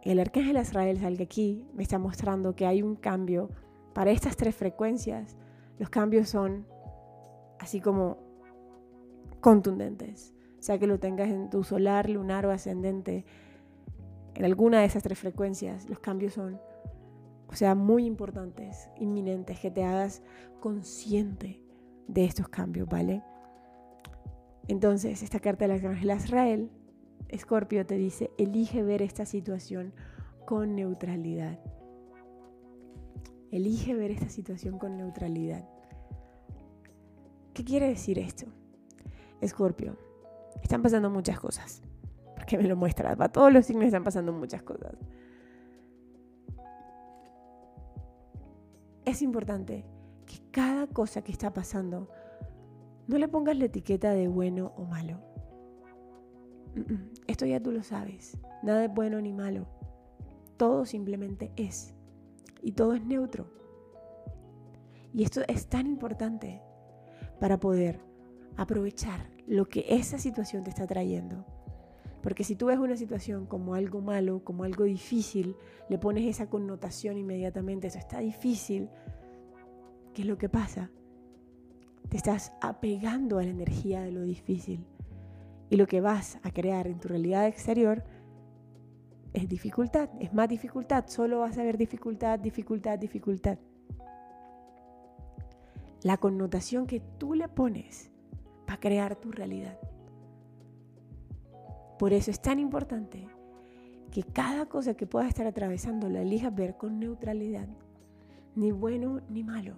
el 0.03 0.19
arcángel 0.19 0.57
Azrael 0.57 0.99
salga 0.99 1.25
aquí 1.25 1.67
me 1.75 1.83
está 1.83 1.99
mostrando 1.99 2.57
que 2.57 2.67
hay 2.67 2.83
un 2.83 2.97
cambio 2.97 3.51
para 3.95 4.11
estas 4.11 4.37
tres 4.37 4.55
frecuencias. 4.57 5.37
Los 5.79 5.91
cambios 5.91 6.29
son 6.29 6.67
así 7.59 7.81
como 7.81 8.19
contundentes. 9.41 10.35
Sea 10.61 10.79
que 10.79 10.87
lo 10.87 10.99
tengas 10.99 11.29
en 11.29 11.51
tu 11.51 11.65
solar, 11.65 12.09
lunar 12.09 12.47
o 12.47 12.51
ascendente, 12.51 13.25
en 14.35 14.45
alguna 14.45 14.81
de 14.81 14.87
esas 14.87 15.03
tres 15.03 15.19
frecuencias, 15.19 15.89
los 15.89 15.99
cambios 15.99 16.35
son, 16.35 16.61
o 17.49 17.55
sea, 17.55 17.75
muy 17.75 18.07
importantes, 18.07 18.89
inminentes, 18.97 19.59
que 19.59 19.71
te 19.71 19.85
hagas 19.85 20.23
consciente 20.61 21.61
de 22.07 22.25
estos 22.25 22.49
cambios, 22.49 22.89
¿vale? 22.89 23.23
Entonces, 24.69 25.23
esta 25.23 25.41
carta 25.41 25.65
del 25.65 25.77
arcángel 25.77 26.11
Azrael 26.11 26.71
Escorpio 27.29 27.87
te 27.87 27.97
dice, 27.97 28.31
elige 28.39 28.83
ver 28.83 29.03
esta 29.03 29.25
situación 29.25 29.93
con 30.47 30.75
neutralidad. 30.75 31.61
Elige 33.53 33.95
ver 33.95 34.11
esta 34.11 34.29
situación 34.29 34.79
con 34.79 34.97
neutralidad. 34.97 35.69
¿Qué 37.55 37.65
quiere 37.65 37.89
decir 37.89 38.19
esto? 38.19 38.47
Escorpio, 39.41 39.97
están 40.63 40.83
pasando 40.83 41.11
muchas 41.11 41.39
cosas. 41.39 41.83
Porque 42.37 42.57
me 42.57 42.65
lo 42.65 42.77
muestra. 42.77 43.15
Para 43.17 43.33
todos 43.33 43.53
los 43.53 43.67
signos 43.67 43.87
están 43.87 44.05
pasando 44.05 44.33
muchas 44.33 44.63
cosas. 44.63 44.95
Es 49.05 49.23
importante 49.23 49.85
que 50.27 50.41
cada 50.51 50.87
cosa 50.87 51.23
que 51.23 51.33
está 51.33 51.53
pasando 51.53 52.09
no 53.07 53.19
le 53.19 53.29
pongas 53.29 53.57
la 53.57 53.65
etiqueta 53.65 54.13
de 54.13 54.29
bueno 54.29 54.73
o 54.77 54.85
malo. 54.85 55.19
Esto 57.27 57.47
ya 57.47 57.61
tú 57.61 57.73
lo 57.73 57.83
sabes. 57.83 58.39
Nada 58.63 58.85
es 58.85 58.95
bueno 58.95 59.21
ni 59.21 59.33
malo. 59.33 59.67
Todo 60.57 60.85
simplemente 60.85 61.53
es. 61.57 61.95
Y 62.63 62.73
todo 62.73 62.95
es 62.95 63.05
neutro. 63.05 63.47
Y 65.13 65.25
esto 65.25 65.41
es 65.49 65.67
tan 65.67 65.87
importante 65.87 66.63
para 67.41 67.59
poder 67.59 68.10
aprovechar 68.57 69.31
lo 69.47 69.67
que 69.69 69.85
esa 69.89 70.19
situación 70.19 70.65
te 70.65 70.71
está 70.71 70.87
trayendo. 70.87 71.45
Porque 72.23 72.45
si 72.45 72.55
tú 72.55 72.67
ves 72.67 72.79
una 72.79 72.97
situación 72.97 73.47
como 73.47 73.75
algo 73.75 74.01
malo, 74.01 74.45
como 74.45 74.65
algo 74.65 74.85
difícil, 74.85 75.57
le 75.89 75.99
pones 75.99 76.27
esa 76.27 76.51
connotación 76.51 77.17
inmediatamente, 77.17 77.87
eso 77.87 77.99
está 77.99 78.19
difícil, 78.19 78.91
¿qué 80.13 80.23
es 80.23 80.29
lo 80.29 80.37
que 80.37 80.49
pasa? 80.49 80.91
Te 82.09 82.17
estás 82.17 82.53
apegando 82.61 83.39
a 83.39 83.43
la 83.43 83.51
energía 83.51 84.03
de 84.03 84.13
lo 84.13 84.23
difícil. 84.23 84.85
Y 85.71 85.77
lo 85.77 85.87
que 85.87 86.01
vas 86.01 86.39
a 86.43 86.51
crear 86.51 86.87
en 86.89 86.99
tu 86.99 87.09
realidad 87.09 87.47
exterior 87.47 88.05
es 89.33 89.49
dificultad, 89.49 90.11
es 90.19 90.35
más 90.35 90.49
dificultad. 90.49 91.05
Solo 91.07 91.41
vas 91.41 91.57
a 91.57 91.63
ver 91.63 91.79
dificultad, 91.79 92.39
dificultad, 92.39 92.99
dificultad. 92.99 93.59
La 96.03 96.17
connotación 96.17 96.87
que 96.87 97.01
tú 97.01 97.35
le 97.35 97.49
pones 97.49 98.10
para 98.71 98.79
crear 98.79 99.17
tu 99.17 99.33
realidad. 99.33 99.77
Por 101.99 102.13
eso 102.13 102.31
es 102.31 102.41
tan 102.41 102.61
importante 102.61 103.27
que 104.13 104.23
cada 104.23 104.67
cosa 104.67 104.95
que 104.95 105.09
puedas 105.09 105.29
estar 105.29 105.45
atravesando 105.45 106.09
la 106.09 106.23
elijas 106.23 106.55
ver 106.55 106.77
con 106.77 107.01
neutralidad. 107.01 107.67
Ni 108.55 108.71
bueno 108.71 109.23
ni 109.29 109.43
malo. 109.43 109.75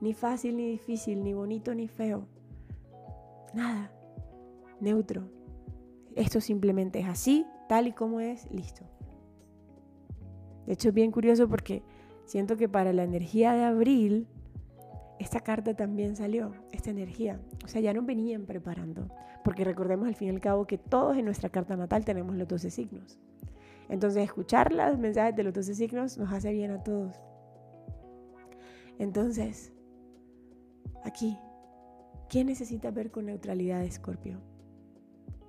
Ni 0.00 0.14
fácil 0.14 0.56
ni 0.56 0.70
difícil. 0.70 1.22
Ni 1.22 1.34
bonito 1.34 1.74
ni 1.74 1.86
feo. 1.86 2.26
Nada 3.52 3.92
neutro. 4.80 5.28
Esto 6.16 6.40
simplemente 6.40 7.00
es 7.00 7.06
así, 7.06 7.44
tal 7.68 7.88
y 7.88 7.92
como 7.92 8.20
es, 8.20 8.50
listo. 8.50 8.84
De 10.64 10.72
hecho 10.72 10.88
es 10.88 10.94
bien 10.94 11.10
curioso 11.10 11.46
porque 11.46 11.82
siento 12.24 12.56
que 12.56 12.70
para 12.70 12.94
la 12.94 13.04
energía 13.04 13.52
de 13.52 13.64
abril, 13.64 14.28
esta 15.18 15.40
carta 15.40 15.74
también 15.74 16.16
salió, 16.16 16.54
esta 16.72 16.90
energía. 16.90 17.40
O 17.64 17.68
sea, 17.68 17.80
ya 17.80 17.92
nos 17.92 18.04
venían 18.04 18.46
preparando. 18.46 19.08
Porque 19.44 19.64
recordemos 19.64 20.08
al 20.08 20.14
fin 20.14 20.28
y 20.28 20.30
al 20.30 20.40
cabo 20.40 20.66
que 20.66 20.78
todos 20.78 21.16
en 21.16 21.24
nuestra 21.24 21.48
carta 21.48 21.76
natal 21.76 22.04
tenemos 22.04 22.34
los 22.36 22.48
12 22.48 22.70
signos. 22.70 23.18
Entonces, 23.88 24.24
escuchar 24.24 24.72
los 24.72 24.98
mensajes 24.98 25.36
de 25.36 25.42
los 25.42 25.54
12 25.54 25.74
signos 25.74 26.18
nos 26.18 26.32
hace 26.32 26.52
bien 26.52 26.70
a 26.70 26.82
todos. 26.82 27.22
Entonces, 28.98 29.72
aquí, 31.04 31.38
¿quién 32.28 32.46
necesita 32.46 32.90
ver 32.90 33.10
con 33.10 33.26
neutralidad 33.26 33.84
Escorpio? 33.84 34.40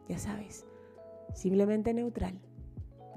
ya 0.07 0.17
sabes, 0.17 0.65
simplemente 1.33 1.93
neutral. 1.93 2.39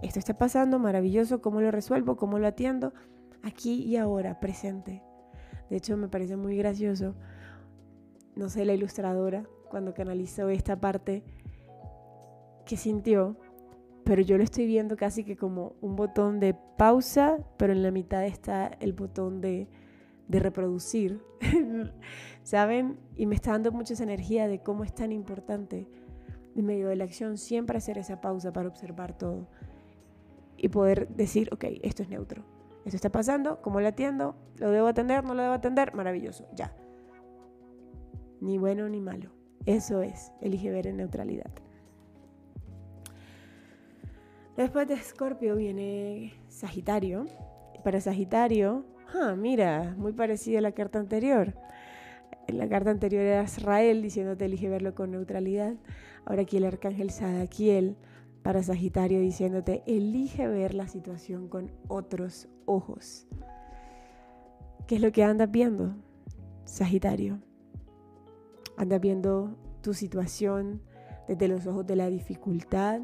Esto 0.03 0.19
está 0.19 0.39
pasando, 0.39 0.79
maravilloso, 0.79 1.43
¿cómo 1.43 1.61
lo 1.61 1.71
resuelvo? 1.71 2.17
¿Cómo 2.17 2.39
lo 2.39 2.47
atiendo? 2.47 2.93
Aquí 3.43 3.83
y 3.83 3.97
ahora, 3.97 4.41
presente. 4.41 5.03
De 5.71 5.77
hecho, 5.77 5.97
me 5.97 6.09
parece 6.09 6.37
muy 6.37 6.57
gracioso, 6.57 7.15
no 8.37 8.49
sé, 8.49 8.65
la 8.65 8.75
ilustradora, 8.75 9.47
cuando 9.71 9.95
canalizó 9.95 10.49
esta 10.49 10.81
parte, 10.81 11.23
que 12.65 12.77
sintió, 12.77 13.37
pero 14.05 14.23
yo 14.23 14.39
lo 14.39 14.45
estoy 14.45 14.67
viendo 14.67 14.97
casi 14.97 15.25
que 15.25 15.37
como 15.37 15.75
un 15.81 15.97
botón 15.97 16.41
de 16.41 16.55
pausa, 16.77 17.39
pero 17.57 17.73
en 17.73 17.83
la 17.83 17.91
mitad 17.91 18.25
está 18.25 18.69
el 18.81 18.93
botón 18.93 19.41
de, 19.41 19.69
de 20.29 20.41
reproducir, 20.41 21.23
¿saben? 22.43 22.99
Y 23.17 23.27
me 23.27 23.35
está 23.35 23.53
dando 23.53 23.73
mucha 23.73 24.01
energía 24.03 24.49
de 24.49 24.63
cómo 24.63 24.85
es 24.85 24.95
tan 24.95 25.13
importante 25.13 25.87
en 26.55 26.65
medio 26.65 26.89
de 26.89 26.97
la 26.97 27.05
acción, 27.05 27.39
siempre 27.39 27.79
hacer 27.79 27.99
esa 27.99 28.21
pausa 28.21 28.53
para 28.53 28.69
observar 28.69 29.17
todo 29.17 29.47
y 30.57 30.69
poder 30.69 31.09
decir, 31.09 31.49
ok, 31.53 31.65
esto 31.83 32.03
es 32.03 32.09
neutro. 32.09 32.45
Esto 32.89 32.97
está 32.97 33.13
pasando, 33.13 33.61
¿cómo 33.61 33.83
lo 33.83 33.89
atiendo? 33.89 34.35
¿Lo 34.57 34.71
debo 34.71 34.87
atender? 34.87 35.23
¿No 35.23 35.35
lo 35.35 35.43
debo 35.43 35.53
atender? 35.53 35.93
Maravilloso, 35.93 36.49
ya. 36.55 36.75
Ni 38.41 38.57
bueno 38.57 38.89
ni 38.89 38.99
malo. 38.99 39.31
Eso 39.67 40.01
es, 40.01 40.33
elige 40.41 40.71
ver 40.71 40.87
en 40.87 40.97
neutralidad. 40.97 41.51
Después 44.57 44.89
de 44.89 44.95
Escorpio 44.95 45.55
viene 45.57 46.33
Sagitario. 46.49 47.27
Para 47.85 48.01
Sagitario, 48.01 48.87
ah, 49.15 49.35
mira, 49.37 49.95
muy 49.99 50.15
parecida 50.15 50.61
a 50.61 50.63
la 50.63 50.73
carta 50.73 50.99
anterior. 50.99 51.53
En 52.47 52.57
la 52.57 52.71
carta 52.71 52.91
anterior 52.91 53.21
era 53.21 53.43
Israel 53.43 54.01
diciéndote 54.01 54.47
elige 54.47 54.71
verlo 54.71 54.95
con 54.95 55.11
neutralidad. 55.11 55.75
Ahora 56.25 56.41
aquí 56.41 56.57
el 56.57 56.65
arcángel 56.65 57.11
Sadaquiel 57.11 57.99
para 58.43 58.63
Sagitario 58.63 59.21
diciéndote 59.21 59.83
elige 59.87 60.49
ver 60.49 60.73
la 60.73 60.89
situación 60.89 61.49
con 61.49 61.71
otros 61.89 62.49
ojos. 62.69 63.27
¿Qué 64.87 64.97
es 64.97 65.01
lo 65.01 65.13
que 65.13 65.25
andas 65.25 65.51
viendo, 65.51 65.95
Sagitario? 66.65 67.41
Andas 68.77 69.01
viendo 69.01 69.57
tu 69.81 69.95
situación 69.95 70.83
desde 71.27 71.49
los 71.49 71.67
ojos 71.67 71.87
de 71.87 71.97
la 71.97 72.09
dificultad, 72.09 73.01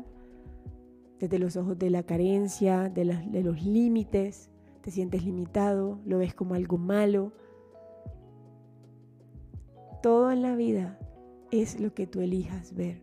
desde 1.18 1.38
los 1.38 1.56
ojos 1.56 1.78
de 1.78 1.90
la 1.90 2.02
carencia, 2.02 2.88
de, 2.88 3.04
los 3.04 3.62
límites. 3.62 4.50
Te 4.82 4.90
sientes 4.90 5.24
limitado, 5.24 5.98
lo 6.04 6.18
ves 6.18 6.34
como 6.34 6.54
algo 6.54 6.78
malo 6.78 7.32
todo 10.04 10.30
en 10.30 10.42
la 10.42 10.54
vida 10.54 10.98
es 11.50 11.80
lo 11.80 11.94
que 11.94 12.06
tú 12.06 12.20
elijas 12.20 12.74
ver. 12.74 13.00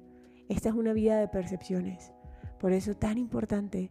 Esta 0.50 0.70
es 0.70 0.76
una 0.76 0.94
vida 0.94 1.20
de 1.20 1.28
percepciones. 1.28 2.14
Por 2.60 2.74
eso 2.74 2.94
tan 2.94 3.18
importante 3.18 3.90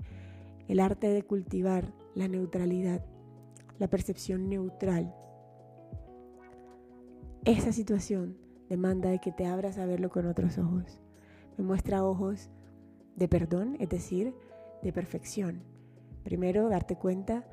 el 0.68 0.78
arte 0.78 1.08
de 1.08 1.24
cultivar 1.24 1.92
la 2.14 2.28
neutralidad, 2.28 3.04
la 3.78 3.88
percepción 3.88 4.48
neutral. 4.48 5.14
Esa 7.44 7.72
situación 7.72 8.36
demanda 8.68 9.10
de 9.10 9.18
que 9.18 9.32
te 9.32 9.46
abras 9.46 9.78
a 9.78 9.86
verlo 9.86 10.10
con 10.10 10.26
otros 10.26 10.58
ojos. 10.58 11.00
Me 11.56 11.64
muestra 11.64 12.04
ojos 12.04 12.50
de 13.16 13.28
perdón, 13.28 13.76
es 13.80 13.88
decir, 13.88 14.34
de 14.82 14.92
perfección. 14.92 15.62
Primero, 16.22 16.68
darte 16.68 16.96
cuenta 16.96 17.44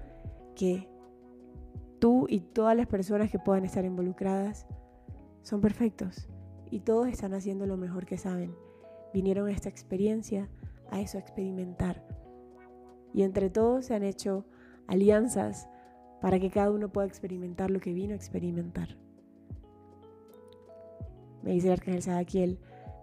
que 0.55 0.87
tú 1.99 2.25
y 2.29 2.41
todas 2.41 2.75
las 2.75 2.87
personas 2.87 3.31
que 3.31 3.39
puedan 3.39 3.65
estar 3.65 3.85
involucradas 3.85 4.67
son 5.41 5.61
perfectos 5.61 6.29
y 6.69 6.81
todos 6.81 7.07
están 7.07 7.33
haciendo 7.33 7.65
lo 7.65 7.77
mejor 7.77 8.05
que 8.05 8.17
saben. 8.17 8.55
Vinieron 9.13 9.47
a 9.47 9.51
esta 9.51 9.69
experiencia, 9.69 10.49
a 10.91 10.99
eso, 10.99 11.17
a 11.17 11.21
experimentar. 11.21 12.05
Y 13.17 13.23
entre 13.23 13.49
todos 13.49 13.85
se 13.85 13.95
han 13.95 14.03
hecho 14.03 14.45
alianzas 14.85 15.67
para 16.21 16.39
que 16.39 16.51
cada 16.51 16.69
uno 16.69 16.89
pueda 16.89 17.07
experimentar 17.07 17.71
lo 17.71 17.79
que 17.79 17.91
vino 17.91 18.13
a 18.13 18.15
experimentar. 18.15 18.95
Me 21.41 21.53
dice 21.53 21.65
el 21.65 21.73
arcángel 21.73 22.03
Sadakiel, 22.03 22.59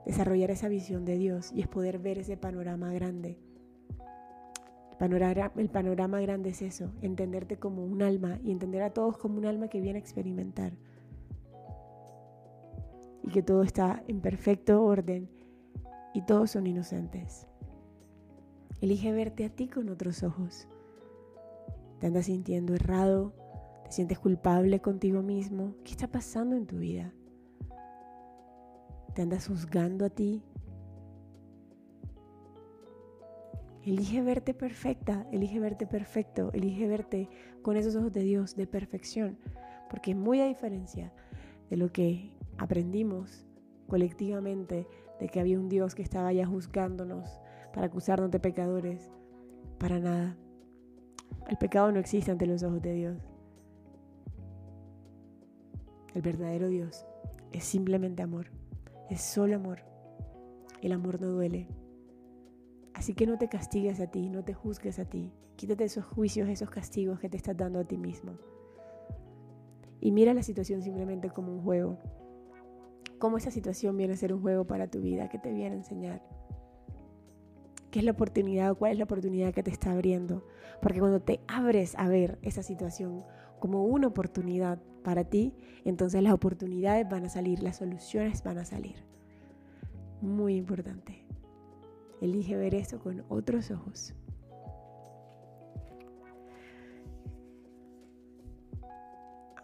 desarrollar 0.06 0.52
esa 0.52 0.68
visión 0.68 1.04
de 1.04 1.18
Dios 1.18 1.50
y 1.52 1.62
es 1.62 1.66
poder 1.66 1.98
ver 1.98 2.18
ese 2.18 2.36
panorama 2.36 2.92
grande. 2.92 3.40
El 4.92 4.96
panorama, 4.98 5.50
el 5.56 5.68
panorama 5.68 6.20
grande 6.20 6.50
es 6.50 6.62
eso, 6.62 6.92
entenderte 7.02 7.56
como 7.56 7.84
un 7.84 8.00
alma 8.00 8.38
y 8.44 8.52
entender 8.52 8.82
a 8.84 8.90
todos 8.90 9.18
como 9.18 9.38
un 9.38 9.46
alma 9.46 9.66
que 9.66 9.80
viene 9.80 9.98
a 9.98 10.02
experimentar. 10.02 10.74
Y 13.20 13.30
que 13.30 13.42
todo 13.42 13.64
está 13.64 14.04
en 14.06 14.20
perfecto 14.20 14.80
orden 14.84 15.28
y 16.14 16.22
todos 16.22 16.52
son 16.52 16.68
inocentes. 16.68 17.48
Elige 18.84 19.12
verte 19.12 19.46
a 19.46 19.48
ti 19.48 19.66
con 19.68 19.88
otros 19.88 20.22
ojos. 20.22 20.68
¿Te 22.00 22.06
andas 22.06 22.26
sintiendo 22.26 22.74
errado? 22.74 23.32
¿Te 23.82 23.92
sientes 23.92 24.18
culpable 24.18 24.82
contigo 24.82 25.22
mismo? 25.22 25.74
¿Qué 25.84 25.92
está 25.92 26.06
pasando 26.06 26.54
en 26.54 26.66
tu 26.66 26.76
vida? 26.76 27.10
¿Te 29.14 29.22
andas 29.22 29.48
juzgando 29.48 30.04
a 30.04 30.10
ti? 30.10 30.44
Elige 33.82 34.20
verte 34.20 34.52
perfecta, 34.52 35.26
elige 35.32 35.60
verte 35.60 35.86
perfecto, 35.86 36.52
elige 36.52 36.86
verte 36.86 37.30
con 37.62 37.78
esos 37.78 37.96
ojos 37.96 38.12
de 38.12 38.20
Dios, 38.20 38.54
de 38.54 38.66
perfección, 38.66 39.38
porque 39.88 40.14
muy 40.14 40.42
a 40.42 40.46
diferencia 40.46 41.10
de 41.70 41.78
lo 41.78 41.90
que 41.90 42.34
aprendimos 42.58 43.46
colectivamente, 43.88 44.86
de 45.20 45.28
que 45.30 45.40
había 45.40 45.58
un 45.58 45.70
Dios 45.70 45.94
que 45.94 46.02
estaba 46.02 46.34
ya 46.34 46.44
juzgándonos 46.44 47.40
para 47.74 47.88
acusarnos 47.88 48.30
de 48.30 48.38
pecadores, 48.38 49.10
para 49.78 49.98
nada. 49.98 50.36
El 51.48 51.58
pecado 51.58 51.90
no 51.90 51.98
existe 51.98 52.30
ante 52.30 52.46
los 52.46 52.62
ojos 52.62 52.80
de 52.80 52.92
Dios. 52.94 53.16
El 56.14 56.22
verdadero 56.22 56.68
Dios 56.68 57.04
es 57.52 57.64
simplemente 57.64 58.22
amor, 58.22 58.46
es 59.10 59.20
solo 59.20 59.56
amor. 59.56 59.80
El 60.80 60.92
amor 60.92 61.20
no 61.20 61.28
duele. 61.28 61.66
Así 62.94 63.14
que 63.14 63.26
no 63.26 63.38
te 63.38 63.48
castigues 63.48 63.98
a 64.00 64.06
ti, 64.06 64.28
no 64.28 64.44
te 64.44 64.54
juzgues 64.54 65.00
a 65.00 65.04
ti. 65.06 65.32
Quítate 65.56 65.84
esos 65.84 66.04
juicios, 66.04 66.48
esos 66.48 66.70
castigos 66.70 67.18
que 67.18 67.28
te 67.28 67.36
estás 67.36 67.56
dando 67.56 67.80
a 67.80 67.84
ti 67.84 67.96
mismo. 67.96 68.38
Y 70.00 70.12
mira 70.12 70.34
la 70.34 70.42
situación 70.42 70.82
simplemente 70.82 71.30
como 71.30 71.52
un 71.52 71.62
juego. 71.62 71.98
Cómo 73.18 73.38
esa 73.38 73.50
situación 73.50 73.96
viene 73.96 74.12
a 74.12 74.16
ser 74.16 74.32
un 74.32 74.42
juego 74.42 74.66
para 74.66 74.86
tu 74.88 75.00
vida, 75.00 75.28
que 75.28 75.38
te 75.38 75.52
viene 75.52 75.74
a 75.74 75.78
enseñar. 75.78 76.22
¿Qué 77.94 78.00
es 78.00 78.04
la 78.04 78.10
oportunidad 78.10 78.72
o 78.72 78.74
cuál 78.74 78.90
es 78.90 78.98
la 78.98 79.04
oportunidad 79.04 79.54
que 79.54 79.62
te 79.62 79.70
está 79.70 79.92
abriendo? 79.92 80.44
Porque 80.82 80.98
cuando 80.98 81.20
te 81.20 81.38
abres 81.46 81.94
a 81.94 82.08
ver 82.08 82.40
esa 82.42 82.64
situación 82.64 83.22
como 83.60 83.84
una 83.84 84.08
oportunidad 84.08 84.80
para 85.04 85.22
ti, 85.22 85.54
entonces 85.84 86.20
las 86.20 86.32
oportunidades 86.32 87.08
van 87.08 87.26
a 87.26 87.28
salir, 87.28 87.62
las 87.62 87.76
soluciones 87.76 88.42
van 88.42 88.58
a 88.58 88.64
salir. 88.64 88.96
Muy 90.20 90.56
importante. 90.56 91.24
Elige 92.20 92.56
ver 92.56 92.74
eso 92.74 92.98
con 92.98 93.24
otros 93.28 93.70
ojos. 93.70 94.12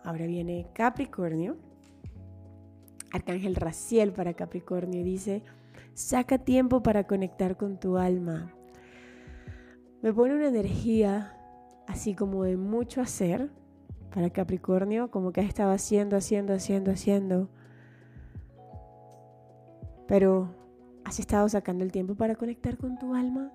Ahora 0.05 0.27
viene 0.27 0.69
Capricornio. 0.73 1.57
Arcángel 3.11 3.57
Raciel 3.57 4.13
para 4.13 4.35
Capricornio 4.35 5.03
dice, 5.03 5.43
Saca 6.01 6.39
tiempo 6.39 6.83
para 6.83 7.05
conectar 7.05 7.59
con 7.59 7.79
tu 7.79 7.99
alma. 7.99 8.51
Me 10.01 10.15
pone 10.15 10.35
una 10.35 10.49
energía 10.49 11.37
así 11.87 12.15
como 12.15 12.45
de 12.45 12.57
mucho 12.57 13.03
hacer 13.03 13.51
para 14.13 14.31
Capricornio, 14.31 15.11
como 15.11 15.31
que 15.31 15.43
has 15.43 15.47
estado 15.47 15.73
haciendo, 15.73 16.17
haciendo, 16.17 16.55
haciendo, 16.55 16.91
haciendo. 16.91 17.51
Pero 20.09 20.55
has 21.05 21.21
estado 21.21 21.47
sacando 21.51 21.85
el 21.85 21.93
tiempo 21.93 22.15
para 22.15 22.35
conectar 22.35 22.79
con 22.79 22.99
tu 22.99 23.15
alma. 23.15 23.53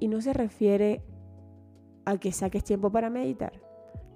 Y 0.00 0.08
no 0.08 0.20
se 0.20 0.32
refiere 0.32 1.04
a 2.04 2.18
que 2.18 2.32
saques 2.32 2.64
tiempo 2.64 2.90
para 2.90 3.10
meditar, 3.10 3.52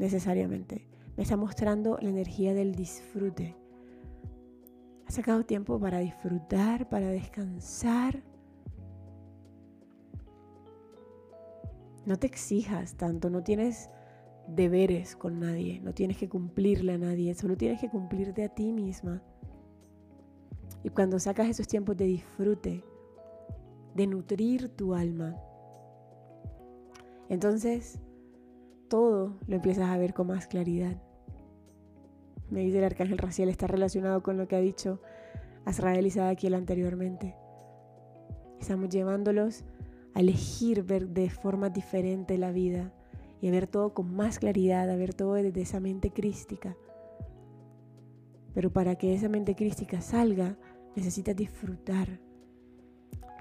necesariamente. 0.00 0.88
Me 1.16 1.22
está 1.22 1.36
mostrando 1.36 1.98
la 2.02 2.10
energía 2.10 2.52
del 2.52 2.74
disfrute 2.74 3.54
Has 5.06 5.14
sacado 5.14 5.44
tiempo 5.44 5.78
para 5.78 6.00
disfrutar, 6.00 6.88
para 6.88 7.06
descansar. 7.08 8.22
No 12.04 12.18
te 12.18 12.26
exijas 12.26 12.96
tanto, 12.96 13.30
no 13.30 13.42
tienes 13.42 13.88
deberes 14.48 15.16
con 15.16 15.40
nadie, 15.40 15.80
no 15.80 15.92
tienes 15.92 16.18
que 16.18 16.28
cumplirle 16.28 16.94
a 16.94 16.98
nadie, 16.98 17.34
solo 17.34 17.56
tienes 17.56 17.80
que 17.80 17.88
cumplirte 17.88 18.44
a 18.44 18.48
ti 18.48 18.72
misma. 18.72 19.22
Y 20.82 20.90
cuando 20.90 21.18
sacas 21.18 21.48
esos 21.48 21.68
tiempos 21.68 21.96
de 21.96 22.04
disfrute, 22.06 22.84
de 23.94 24.06
nutrir 24.06 24.68
tu 24.70 24.94
alma, 24.94 25.36
entonces 27.28 28.00
todo 28.88 29.36
lo 29.46 29.56
empiezas 29.56 29.88
a 29.88 29.98
ver 29.98 30.14
con 30.14 30.28
más 30.28 30.46
claridad 30.46 31.00
me 32.50 32.60
dice 32.60 32.78
el 32.78 32.84
arcángel 32.84 33.18
Raciel, 33.18 33.48
está 33.48 33.66
relacionado 33.66 34.22
con 34.22 34.36
lo 34.36 34.46
que 34.48 34.56
ha 34.56 34.60
dicho 34.60 35.00
Azrael 35.64 36.06
y 36.06 36.10
Sadakiel 36.10 36.54
anteriormente. 36.54 37.34
Estamos 38.60 38.88
llevándolos 38.88 39.64
a 40.14 40.20
elegir 40.20 40.82
ver 40.82 41.08
de 41.08 41.28
forma 41.28 41.70
diferente 41.70 42.38
la 42.38 42.52
vida 42.52 42.92
y 43.40 43.48
a 43.48 43.50
ver 43.50 43.66
todo 43.66 43.92
con 43.92 44.14
más 44.14 44.38
claridad, 44.38 44.88
a 44.90 44.96
ver 44.96 45.12
todo 45.12 45.34
desde 45.34 45.60
esa 45.60 45.80
mente 45.80 46.10
crística. 46.10 46.76
Pero 48.54 48.72
para 48.72 48.96
que 48.96 49.14
esa 49.14 49.28
mente 49.28 49.54
crística 49.54 50.00
salga, 50.00 50.56
necesitas 50.94 51.36
disfrutar. 51.36 52.20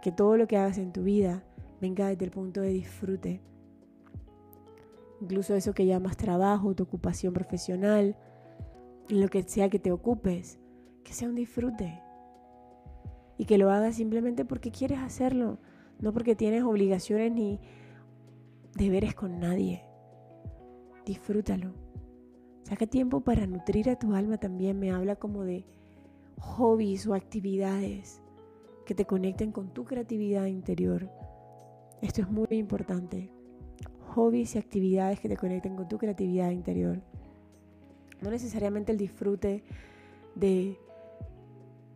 Que 0.01 0.11
todo 0.11 0.35
lo 0.35 0.47
que 0.47 0.57
hagas 0.57 0.77
en 0.77 0.91
tu 0.91 1.03
vida 1.03 1.43
venga 1.79 2.09
desde 2.09 2.25
el 2.25 2.31
punto 2.31 2.61
de 2.61 2.69
disfrute. 2.69 3.41
Incluso 5.21 5.55
eso 5.55 5.73
que 5.73 5.85
llamas 5.85 6.17
trabajo, 6.17 6.75
tu 6.75 6.83
ocupación 6.83 7.33
profesional, 7.33 8.17
lo 9.09 9.27
que 9.27 9.43
sea 9.43 9.69
que 9.69 9.79
te 9.79 9.91
ocupes, 9.91 10.59
que 11.03 11.13
sea 11.13 11.29
un 11.29 11.35
disfrute. 11.35 12.01
Y 13.37 13.45
que 13.45 13.57
lo 13.57 13.69
hagas 13.69 13.95
simplemente 13.95 14.45
porque 14.45 14.71
quieres 14.71 14.99
hacerlo, 14.99 15.59
no 15.99 16.13
porque 16.13 16.35
tienes 16.35 16.63
obligaciones 16.63 17.31
ni 17.31 17.59
deberes 18.75 19.13
con 19.13 19.39
nadie. 19.39 19.83
Disfrútalo. 21.05 21.73
Saca 22.63 22.87
tiempo 22.87 23.21
para 23.21 23.45
nutrir 23.45 23.89
a 23.89 23.99
tu 23.99 24.15
alma 24.15 24.37
también. 24.37 24.79
Me 24.79 24.91
habla 24.91 25.15
como 25.15 25.43
de 25.43 25.65
hobbies 26.39 27.05
o 27.07 27.13
actividades 27.13 28.21
que 28.85 28.95
te 28.95 29.05
conecten 29.05 29.51
con 29.51 29.73
tu 29.73 29.83
creatividad 29.85 30.45
interior. 30.45 31.09
Esto 32.01 32.21
es 32.21 32.29
muy 32.29 32.47
importante. 32.51 33.31
Hobbies 34.15 34.55
y 34.55 34.57
actividades 34.59 35.19
que 35.19 35.29
te 35.29 35.37
conecten 35.37 35.75
con 35.75 35.87
tu 35.87 35.97
creatividad 35.97 36.51
interior. 36.51 37.01
No 38.21 38.29
necesariamente 38.29 38.91
el 38.91 38.97
disfrute 38.97 39.63
de 40.35 40.79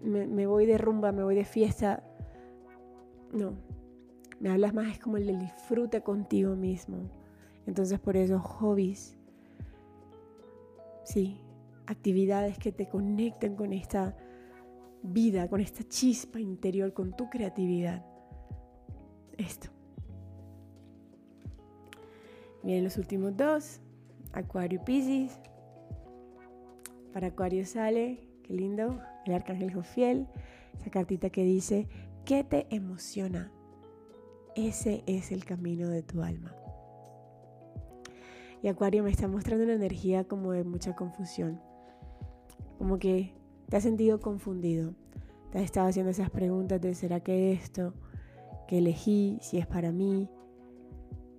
me, 0.01 0.45
voy 0.45 0.65
de 0.65 0.77
rumba, 0.77 1.11
me 1.11 1.23
voy 1.23 1.35
de 1.35 1.45
fiesta. 1.45 2.03
No, 3.33 3.53
me 4.39 4.49
hablas 4.49 4.73
más 4.73 4.91
es 4.91 4.99
como 4.99 5.17
el 5.17 5.25
del 5.25 5.39
disfrute 5.39 6.01
contigo 6.01 6.55
mismo. 6.55 7.09
Entonces 7.65 7.99
por 7.99 8.17
eso 8.17 8.39
hobbies, 8.39 9.17
sí, 11.03 11.41
actividades 11.85 12.57
que 12.57 12.71
te 12.71 12.87
conecten 12.87 13.55
con 13.55 13.73
esta 13.73 14.15
vida, 15.03 15.47
con 15.47 15.61
esta 15.61 15.83
chispa 15.83 16.39
interior, 16.39 16.93
con 16.93 17.15
tu 17.15 17.29
creatividad. 17.29 18.05
Esto. 19.37 19.69
Miren 22.63 22.83
los 22.83 22.97
últimos 22.97 23.35
dos, 23.37 23.79
Acuario 24.33 24.83
Pisces. 24.83 25.39
Para 27.13 27.27
Acuario 27.27 27.65
sale, 27.65 28.19
qué 28.43 28.53
lindo, 28.53 28.99
el 29.25 29.33
arcángel 29.33 29.73
Jofiel, 29.73 30.27
esa 30.79 30.91
cartita 30.91 31.29
que 31.29 31.43
dice, 31.43 31.87
¿qué 32.25 32.43
te 32.43 32.67
emociona? 32.69 33.51
Ese 34.55 35.03
es 35.07 35.31
el 35.31 35.45
camino 35.45 35.89
de 35.89 36.03
tu 36.03 36.21
alma. 36.21 36.55
Y 38.61 38.67
Acuario 38.67 39.03
me 39.03 39.09
está 39.09 39.27
mostrando 39.27 39.63
una 39.63 39.73
energía 39.73 40.25
como 40.25 40.51
de 40.51 40.63
mucha 40.63 40.95
confusión. 40.95 41.61
Como 42.77 42.99
que 42.99 43.33
te 43.69 43.77
has 43.77 43.83
sentido 43.83 44.19
confundido. 44.19 44.93
Te 45.51 45.59
has 45.59 45.63
estado 45.63 45.87
haciendo 45.87 46.11
esas 46.11 46.29
preguntas 46.29 46.79
de 46.81 46.93
¿será 46.93 47.21
que 47.21 47.53
esto 47.53 47.93
que 48.67 48.79
elegí, 48.79 49.39
si 49.41 49.57
es 49.57 49.65
para 49.65 49.91
mí? 49.91 50.29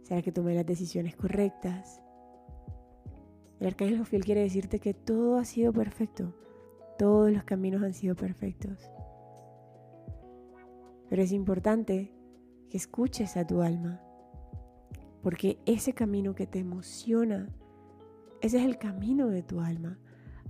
¿Será 0.02 0.22
que 0.22 0.32
tomé 0.32 0.54
las 0.54 0.66
decisiones 0.66 1.14
correctas? 1.14 2.02
El 3.60 3.66
arcángel 3.66 3.98
Jofiel 3.98 4.24
quiere 4.24 4.40
decirte 4.40 4.80
que 4.80 4.94
todo 4.94 5.36
ha 5.36 5.44
sido 5.44 5.72
perfecto. 5.72 6.34
todos 6.98 7.30
los 7.30 7.44
caminos 7.44 7.82
han 7.82 7.94
sido 7.94 8.14
perfectos. 8.14 8.90
Pero 11.08 11.22
es 11.22 11.32
importante 11.32 12.12
que 12.68 12.76
escuches 12.76 13.38
a 13.38 13.46
tu 13.46 13.62
alma, 13.62 14.02
porque 15.22 15.58
ese 15.64 15.94
camino 15.94 16.34
que 16.34 16.46
te 16.46 16.58
emociona, 16.58 17.48
ese 18.42 18.58
es 18.58 18.64
el 18.64 18.76
camino 18.76 19.28
de 19.28 19.42
tu 19.42 19.60
alma. 19.60 19.98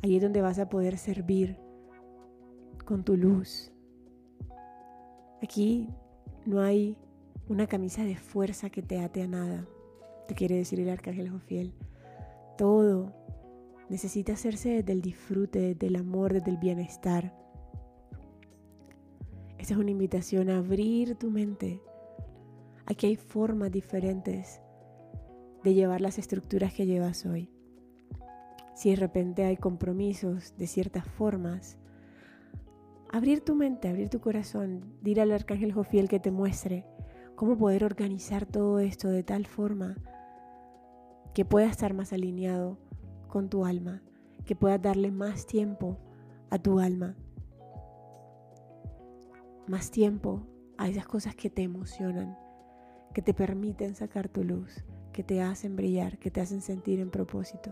Ahí 0.03 0.17
es 0.17 0.23
donde 0.23 0.43
vas 0.43 0.59
a 0.59 0.69
poder 0.69 0.99
servir 0.99 1.57
con 2.85 3.05
tu 3.05 3.17
luz. 3.17 3.73
Aquí 5.41 5.89
no 6.47 6.61
hay 6.61 6.97
una 7.49 7.67
camisa 7.67 8.03
de 8.03 8.17
fuerza 8.17 8.71
que 8.71 8.83
te 8.83 8.99
ate 8.99 9.23
a 9.23 9.29
nada, 9.29 9.67
te 10.27 10.35
quiere 10.35 10.57
decir 10.57 10.81
el 10.81 10.91
arcángel 10.91 11.31
Jofiel. 11.31 11.75
Todo 12.61 13.11
necesita 13.89 14.35
hacerse 14.35 14.69
desde 14.69 14.93
el 14.93 15.01
disfrute, 15.01 15.61
desde 15.61 15.87
el 15.87 15.97
amor, 15.97 16.35
desde 16.35 16.51
el 16.51 16.59
bienestar. 16.59 17.35
Esa 19.57 19.73
es 19.73 19.81
una 19.81 19.91
invitación 19.91 20.51
a 20.51 20.59
abrir 20.59 21.15
tu 21.15 21.31
mente. 21.31 21.81
Aquí 22.85 23.07
hay 23.07 23.17
formas 23.17 23.73
diferentes 23.73 24.61
de 25.65 25.73
llevar 25.73 26.03
las 26.03 26.19
estructuras 26.19 26.75
que 26.75 26.85
llevas 26.85 27.25
hoy. 27.25 27.49
Si 28.75 28.91
de 28.91 28.97
repente 28.97 29.45
hay 29.45 29.57
compromisos 29.57 30.55
de 30.59 30.67
ciertas 30.67 31.07
formas, 31.07 31.79
abrir 33.11 33.41
tu 33.41 33.55
mente, 33.55 33.89
abrir 33.89 34.11
tu 34.11 34.21
corazón, 34.21 34.99
dir 35.01 35.23
al 35.23 35.33
arcángel 35.33 35.73
Jofiel 35.73 36.11
que 36.11 36.21
te 36.21 36.31
muestre 36.31 36.85
cómo 37.37 37.57
poder 37.57 37.85
organizar 37.85 38.45
todo 38.45 38.81
esto 38.81 39.09
de 39.09 39.23
tal 39.23 39.47
forma 39.47 39.97
que 41.35 41.45
pueda 41.45 41.67
estar 41.67 41.95
más 41.95 42.13
alineado 42.13 42.79
con 43.29 43.49
tu 43.49 43.65
alma, 43.65 44.03
que 44.45 44.57
puedas 44.57 44.83
darle 44.83 45.11
más 45.11 45.47
tiempo 45.47 45.99
a 46.51 46.59
tu 46.59 46.81
alma, 46.81 47.17
más 49.67 49.91
tiempo 49.91 50.43
a 50.79 50.89
esas 50.89 51.07
cosas 51.07 51.35
que 51.37 51.51
te 51.51 51.63
emocionan, 51.63 52.37
que 53.15 53.23
te 53.23 53.35
permiten 53.35 53.95
sacar 53.95 54.29
tu 54.29 54.43
luz, 54.43 54.85
que 55.13 55.23
te 55.23 55.43
hacen 55.43 55.77
brillar, 55.77 56.19
que 56.19 56.31
te 56.31 56.41
hacen 56.41 56.61
sentir 56.61 57.01
en 57.01 57.11
propósito. 57.11 57.71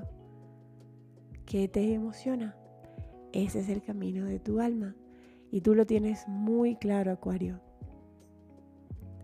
¿Qué 1.45 1.67
te 1.67 1.95
emociona? 1.95 2.57
Ese 3.33 3.61
es 3.61 3.69
el 3.69 3.83
camino 3.83 4.27
de 4.27 4.39
tu 4.39 4.61
alma 4.61 4.95
y 5.51 5.61
tú 5.63 5.75
lo 5.75 5.87
tienes 5.87 6.29
muy 6.29 6.77
claro, 6.77 7.11
Acuario. 7.11 7.61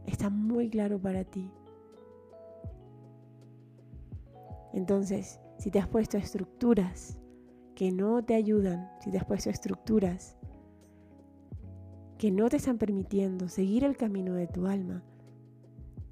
Está 0.07 0.31
muy 0.31 0.69
claro 0.69 0.99
para 0.99 1.25
ti. 1.25 1.51
Entonces, 4.75 5.41
si 5.57 5.71
te 5.71 5.79
has 5.79 5.87
puesto 5.87 6.19
estructuras 6.19 7.17
que 7.77 7.93
no 7.93 8.25
te 8.25 8.35
ayudan, 8.35 8.91
si 9.01 9.13
te 9.13 9.19
has 9.19 9.25
puesto 9.25 9.49
estructuras 9.49 10.37
que 12.19 12.33
no 12.33 12.49
te 12.49 12.57
están 12.57 12.77
permitiendo 12.77 13.49
seguir 13.49 13.85
el 13.85 13.97
camino 13.97 14.35
de 14.35 14.49
tu 14.49 14.67
alma, 14.67 15.05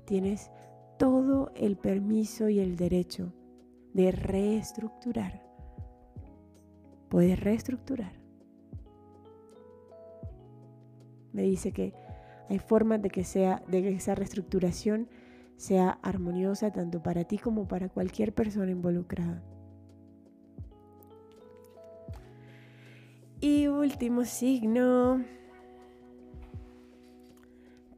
tienes 0.05 0.51
todo 0.97 1.51
el 1.57 1.77
permiso 1.77 2.49
y 2.49 2.61
el 2.61 2.77
derecho 2.77 3.33
de 3.95 4.13
reestructurar. 4.13 5.43
Puedes 7.09 7.41
reestructurar. 7.41 8.13
Me 11.33 11.43
dice 11.43 11.73
que 11.73 11.95
hay 12.49 12.61
formas 12.61 13.03
de 13.03 13.11
que, 13.11 13.25
sea, 13.25 13.61
de 13.67 13.83
que 13.83 13.89
esa 13.89 14.15
reestructuración 14.15 15.09
sea 15.57 15.99
armoniosa 16.03 16.73
tanto 16.73 17.03
para 17.03 17.25
ti 17.25 17.39
como 17.39 17.69
para 17.69 17.89
cualquier 17.89 18.35
persona 18.35 18.71
involucrada. 18.71 19.43
Y 23.41 23.67
último 23.67 24.25
signo. 24.25 25.25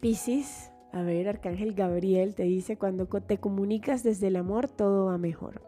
Piscis, 0.01 0.71
a 0.93 1.03
ver, 1.03 1.29
Arcángel 1.29 1.75
Gabriel 1.75 2.35
te 2.35 2.45
dice, 2.45 2.77
cuando 2.77 3.07
te 3.07 3.39
comunicas 3.39 4.03
desde 4.03 4.29
el 4.29 4.37
amor, 4.37 4.69
todo 4.69 5.07
va 5.07 5.19
mejor. 5.19 5.63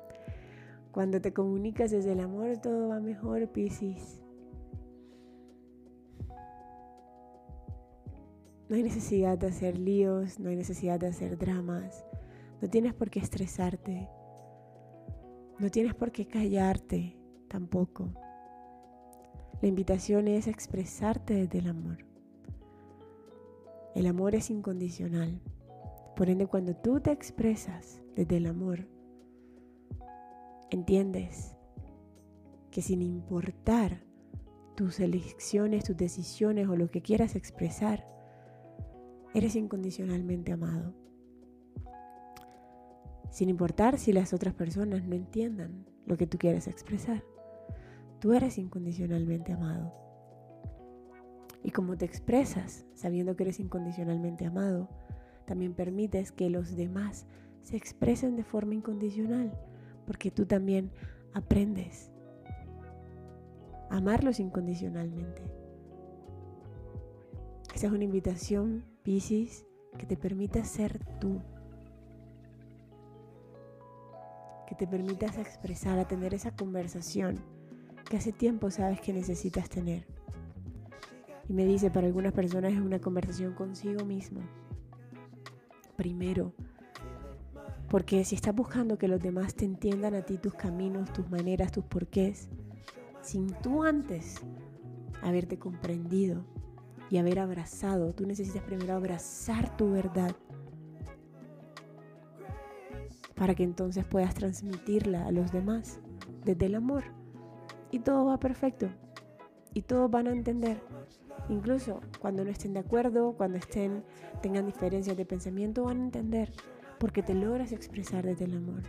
Cuando 0.93 1.21
te 1.21 1.33
comunicas 1.33 1.91
desde 1.91 2.13
el 2.13 2.21
amor, 2.21 2.57
todo 2.59 2.89
va 2.89 3.01
mejor, 3.01 3.49
Piscis. 3.49 4.26
No 8.69 8.77
hay 8.77 8.83
necesidad 8.83 9.39
de 9.39 9.47
hacer 9.47 9.79
líos, 9.79 10.41
no 10.41 10.49
hay 10.49 10.57
necesidad 10.57 10.99
de 10.99 11.07
hacer 11.07 11.39
dramas, 11.39 12.05
no 12.61 12.69
tienes 12.69 12.95
por 12.95 13.11
qué 13.11 13.21
estresarte, 13.21 14.09
no 15.59 15.71
tienes 15.71 15.95
por 15.95 16.11
qué 16.11 16.27
callarte 16.27 17.17
tampoco. 17.49 18.13
La 19.63 19.69
invitación 19.69 20.29
es 20.29 20.49
expresarte 20.49 21.35
desde 21.35 21.59
el 21.59 21.69
amor. 21.69 22.05
El 23.95 24.07
amor 24.07 24.35
es 24.35 24.51
incondicional. 24.51 25.41
Por 26.17 26.29
ende, 26.29 26.47
cuando 26.47 26.75
tú 26.75 27.01
te 27.01 27.13
expresas 27.13 28.03
desde 28.15 28.37
el 28.37 28.47
amor, 28.47 28.87
entiendes 30.71 31.57
que 32.71 32.83
sin 32.83 33.01
importar 33.01 34.05
tus 34.75 35.01
elecciones, 35.01 35.85
tus 35.85 35.97
decisiones 35.97 36.69
o 36.69 36.77
lo 36.77 36.91
que 36.91 37.01
quieras 37.01 37.37
expresar, 37.37 38.16
Eres 39.37 39.55
incondicionalmente 39.55 40.51
amado. 40.53 40.95
Sin 43.31 43.51
importar 43.51 43.99
si 43.99 44.15
las 44.15 44.33
otras 44.33 44.55
personas 44.55 45.05
no 45.05 45.15
entiendan 45.15 45.85
lo 46.07 46.17
que 46.17 46.27
tú 46.27 46.39
quieres 46.39 46.67
expresar. 46.69 47.23
Tú 48.19 48.33
eres 48.33 48.57
incondicionalmente 48.57 49.53
amado. 49.53 49.93
Y 51.63 51.71
como 51.71 51.99
te 51.99 52.07
expresas 52.07 52.87
sabiendo 52.95 53.37
que 53.37 53.43
eres 53.43 53.61
incondicionalmente 53.61 54.47
amado, 54.47 54.89
también 55.45 55.75
permites 55.75 56.33
que 56.33 56.49
los 56.49 56.75
demás 56.75 57.27
se 57.61 57.77
expresen 57.77 58.37
de 58.37 58.43
forma 58.43 58.73
incondicional, 58.73 59.53
porque 60.07 60.31
tú 60.31 60.47
también 60.47 60.91
aprendes 61.35 62.11
a 63.91 63.99
amarlos 63.99 64.41
incondicionalmente. 64.41 65.43
Esa 67.75 67.89
es 67.89 67.93
una 67.93 68.05
invitación 68.05 68.96
Piscis, 69.07 69.65
que 69.97 70.05
te 70.05 70.17
permita 70.17 70.65
ser 70.65 70.99
tú. 71.21 71.41
Que 74.67 74.75
te 74.75 74.85
permitas 74.89 75.39
expresar, 75.39 76.01
a 76.01 76.09
tener 76.09 76.35
esa 76.35 76.51
conversación 76.51 77.39
que 78.11 78.17
hace 78.17 78.33
tiempo 78.33 78.69
sabes 78.69 79.01
que 79.01 79.13
necesitas 79.13 79.69
tener. 79.69 80.09
Y 81.49 81.53
me 81.53 81.65
dice, 81.67 81.89
para 81.89 82.09
algunas 82.09 82.33
personas 82.33 82.73
es 82.73 82.81
una 82.81 82.99
conversación 82.99 83.55
consigo 83.55 84.05
mismo. 84.05 84.41
Primero, 85.95 86.53
porque 87.89 88.25
si 88.25 88.35
estás 88.35 88.57
buscando 88.57 88.99
que 88.99 89.07
los 89.07 89.23
demás 89.23 89.55
te 89.55 89.67
entiendan 89.67 90.17
a 90.17 90.23
ti 90.23 90.37
tus 90.37 90.55
caminos, 90.55 91.13
tus 91.13 91.31
maneras, 91.31 91.71
tus 91.71 91.85
porqués, 91.85 92.49
sin 93.23 93.47
tú 93.63 93.85
antes 93.85 94.41
haberte 95.23 95.61
comprendido, 95.61 96.45
y 97.11 97.19
haber 97.19 97.39
abrazado. 97.39 98.13
Tú 98.13 98.27
necesitas 98.27 98.63
primero 98.63 98.95
abrazar 98.95 99.77
tu 99.77 99.91
verdad 99.91 100.35
para 103.35 103.55
que 103.55 103.63
entonces 103.63 104.05
puedas 104.05 104.35
transmitirla 104.35 105.27
a 105.27 105.31
los 105.31 105.53
demás 105.53 106.01
desde 106.45 106.67
el 106.67 106.75
amor. 106.75 107.05
Y 107.91 108.01
todo 108.01 108.27
va 108.27 108.41
perfecto. 108.41 108.89
Y 109.75 109.83
todos 109.83 110.11
van 110.11 110.27
a 110.27 110.33
entender. 110.33 110.81
Incluso 111.49 112.01
cuando 112.19 112.45
no 112.45 112.51
estén 112.51 112.73
de 112.73 112.81
acuerdo, 112.81 113.35
cuando 113.35 113.59
estén, 113.59 114.03
tengan 114.43 114.67
diferencias 114.67 115.17
de 115.17 115.27
pensamiento, 115.27 115.85
van 115.85 116.01
a 116.01 116.05
entender. 116.05 116.53
Porque 116.99 117.23
te 117.23 117.35
logras 117.35 117.73
expresar 117.73 118.25
desde 118.25 118.47
el 118.47 118.57
amor. 118.57 118.83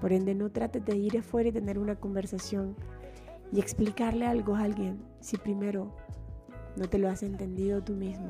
Por 0.00 0.12
ende, 0.12 0.34
no 0.34 0.50
trates 0.50 0.84
de 0.84 0.96
ir 0.96 1.18
afuera 1.18 1.50
y 1.50 1.52
tener 1.52 1.78
una 1.78 1.96
conversación 1.96 2.74
y 3.52 3.60
explicarle 3.60 4.26
algo 4.26 4.56
a 4.56 4.62
alguien 4.62 5.02
si 5.20 5.36
primero 5.36 5.94
no 6.76 6.88
te 6.88 6.98
lo 6.98 7.08
has 7.08 7.22
entendido 7.22 7.82
tú 7.82 7.94
mismo, 7.94 8.28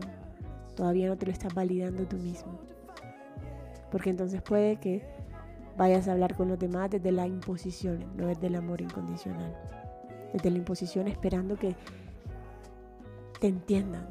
todavía 0.75 1.09
no 1.09 1.17
te 1.17 1.27
lo 1.27 1.33
estás 1.33 1.55
validando 1.55 2.07
tú 2.07 2.17
mismo. 2.17 2.59
Porque 3.91 4.11
entonces 4.11 4.43
puede 4.43 4.77
que 4.77 5.03
vayas 5.77 6.09
a 6.09 6.13
hablar 6.13 6.37
con 6.37 6.49
los 6.49 6.59
demás 6.59 6.91
desde 6.91 7.13
la 7.13 7.27
imposición, 7.27 8.05
no 8.17 8.27
desde 8.27 8.49
el 8.49 8.57
amor 8.57 8.81
incondicional. 8.81 9.57
Desde 10.33 10.51
la 10.51 10.59
imposición 10.59 11.09
esperando 11.09 11.57
que 11.57 11.75
te 13.41 13.49
entiendan, 13.49 14.07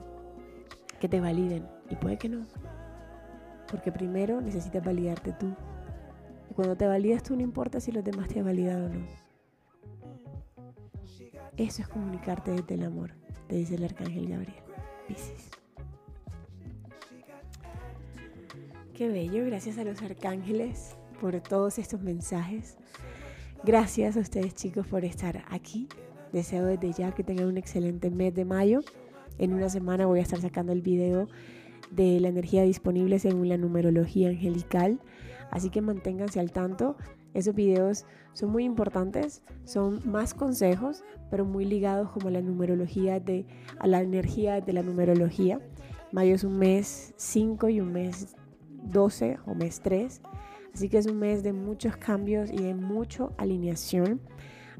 que 0.99 1.09
te 1.09 1.19
validen. 1.19 1.67
Y 1.89 1.95
puede 1.95 2.17
que 2.17 2.29
no. 2.29 2.45
Porque 3.69 3.91
primero 3.91 4.41
necesitas 4.41 4.83
validarte 4.83 5.33
tú. 5.33 5.53
Y 6.49 6.53
cuando 6.53 6.75
te 6.75 6.87
validas 6.87 7.23
tú 7.23 7.35
no 7.35 7.41
importa 7.41 7.79
si 7.79 7.91
los 7.91 8.03
demás 8.03 8.27
te 8.27 8.41
validan 8.41 8.83
o 8.83 8.89
no. 8.89 9.24
Eso 11.57 11.81
es 11.81 11.87
comunicarte 11.87 12.51
desde 12.51 12.75
el 12.75 12.83
amor, 12.83 13.11
te 13.47 13.55
dice 13.55 13.75
el 13.75 13.83
arcángel 13.85 14.27
Gabriel. 14.27 14.63
Piscis. 15.07 15.49
Qué 18.93 19.07
bello, 19.09 19.45
gracias 19.45 19.77
a 19.77 19.83
los 19.83 20.01
arcángeles 20.01 20.95
por 21.21 21.39
todos 21.41 21.79
estos 21.79 22.01
mensajes. 22.01 22.77
Gracias 23.63 24.17
a 24.17 24.19
ustedes 24.19 24.53
chicos 24.53 24.85
por 24.87 25.05
estar 25.05 25.43
aquí. 25.49 25.87
Deseo 26.33 26.65
desde 26.65 26.91
ya 26.91 27.11
que 27.13 27.23
tengan 27.23 27.47
un 27.47 27.57
excelente 27.57 28.09
mes 28.09 28.33
de 28.35 28.45
mayo. 28.45 28.81
En 29.37 29.53
una 29.53 29.69
semana 29.69 30.05
voy 30.05 30.19
a 30.19 30.23
estar 30.23 30.41
sacando 30.41 30.73
el 30.73 30.81
video 30.81 31.29
de 31.91 32.19
la 32.19 32.27
energía 32.27 32.63
disponible 32.63 33.19
según 33.19 33.47
la 33.47 33.57
numerología 33.57 34.29
angelical. 34.29 34.99
Así 35.51 35.69
que 35.69 35.81
manténganse 35.81 36.39
al 36.39 36.51
tanto. 36.51 36.97
Esos 37.35 37.53
videos 37.53 38.05
son 38.33 38.49
muy 38.49 38.63
importantes, 38.63 39.43
son 39.65 40.01
más 40.09 40.33
consejos, 40.33 41.03
pero 41.29 41.43
muy 41.45 41.65
ligados 41.65 42.09
como 42.09 42.29
a 42.29 42.31
la 42.31 42.41
numerología 42.41 43.19
de 43.19 43.45
a 43.77 43.87
la 43.87 44.01
energía 44.01 44.61
de 44.61 44.73
la 44.73 44.81
numerología. 44.81 45.59
Mayo 46.13 46.33
es 46.33 46.45
un 46.45 46.57
mes 46.57 47.13
5 47.17 47.69
y 47.69 47.81
un 47.81 47.91
mes 47.91 48.35
12 48.83 49.37
o 49.45 49.53
mes 49.53 49.81
3. 49.81 50.21
Así 50.73 50.87
que 50.87 50.97
es 50.97 51.07
un 51.07 51.19
mes 51.19 51.43
de 51.43 51.51
muchos 51.51 51.97
cambios 51.97 52.49
y 52.51 52.57
de 52.57 52.73
mucha 52.73 53.27
alineación. 53.37 54.21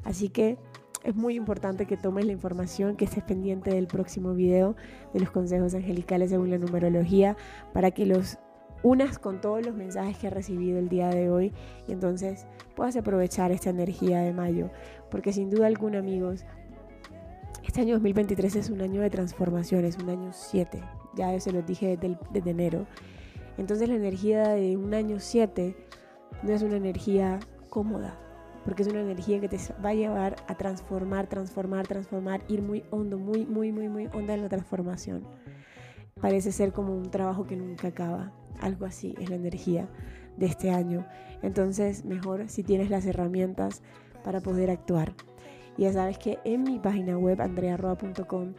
Así 0.02 0.30
que 0.30 0.56
es 1.04 1.14
muy 1.14 1.34
importante 1.34 1.86
que 1.86 1.98
tomes 1.98 2.24
la 2.24 2.32
información, 2.32 2.96
que 2.96 3.04
estés 3.04 3.22
pendiente 3.22 3.70
del 3.70 3.86
próximo 3.86 4.32
video 4.32 4.76
de 5.12 5.20
los 5.20 5.30
consejos 5.30 5.74
angelicales 5.74 6.30
según 6.30 6.50
la 6.50 6.58
numerología, 6.58 7.36
para 7.74 7.90
que 7.90 8.06
los 8.06 8.38
unas 8.82 9.18
con 9.18 9.40
todos 9.40 9.64
los 9.64 9.74
mensajes 9.74 10.18
que 10.18 10.26
he 10.28 10.30
recibido 10.30 10.78
el 10.78 10.88
día 10.88 11.08
de 11.08 11.30
hoy 11.30 11.52
y 11.88 11.92
entonces 11.92 12.46
puedas 12.74 12.96
aprovechar 12.96 13.50
esta 13.52 13.70
energía 13.70 14.20
de 14.20 14.32
mayo, 14.32 14.70
porque 15.10 15.32
sin 15.32 15.50
duda 15.50 15.66
alguna 15.66 15.98
amigos, 15.98 16.44
este 17.64 17.80
año 17.80 17.94
2023 17.94 18.56
es 18.56 18.70
un 18.70 18.80
año 18.80 19.00
de 19.00 19.10
transformación, 19.10 19.84
es 19.84 19.98
un 19.98 20.10
año 20.10 20.30
7, 20.32 20.80
ya 21.14 21.38
se 21.40 21.52
los 21.52 21.66
dije 21.66 21.96
desde, 21.96 22.18
desde 22.32 22.50
enero. 22.50 22.86
Entonces 23.58 23.88
la 23.88 23.96
energía 23.96 24.50
de 24.50 24.76
un 24.76 24.94
año 24.94 25.18
7 25.18 25.76
no 26.42 26.52
es 26.52 26.62
una 26.62 26.76
energía 26.76 27.40
cómoda, 27.68 28.18
porque 28.64 28.82
es 28.82 28.88
una 28.88 29.00
energía 29.00 29.40
que 29.40 29.48
te 29.48 29.58
va 29.84 29.90
a 29.90 29.94
llevar 29.94 30.36
a 30.48 30.56
transformar, 30.56 31.26
transformar, 31.28 31.86
transformar, 31.86 32.42
ir 32.48 32.62
muy 32.62 32.84
hondo, 32.90 33.18
muy, 33.18 33.46
muy, 33.46 33.72
muy, 33.72 33.88
muy 33.88 34.06
honda 34.12 34.34
en 34.34 34.42
la 34.42 34.48
transformación. 34.48 35.24
Parece 36.20 36.52
ser 36.52 36.72
como 36.72 36.94
un 36.94 37.10
trabajo 37.10 37.46
que 37.46 37.56
nunca 37.56 37.88
acaba, 37.88 38.32
algo 38.60 38.86
así 38.86 39.14
es 39.20 39.30
la 39.30 39.36
energía 39.36 39.88
de 40.36 40.46
este 40.46 40.70
año. 40.70 41.06
Entonces, 41.42 42.04
mejor 42.04 42.48
si 42.48 42.62
tienes 42.62 42.90
las 42.90 43.06
herramientas 43.06 43.82
para 44.24 44.40
poder 44.40 44.70
actuar. 44.70 45.12
Y 45.76 45.82
ya 45.82 45.92
sabes 45.92 46.18
que 46.18 46.38
en 46.44 46.62
mi 46.62 46.78
página 46.78 47.18
web, 47.18 47.40
andrearroa.com, 47.40 48.54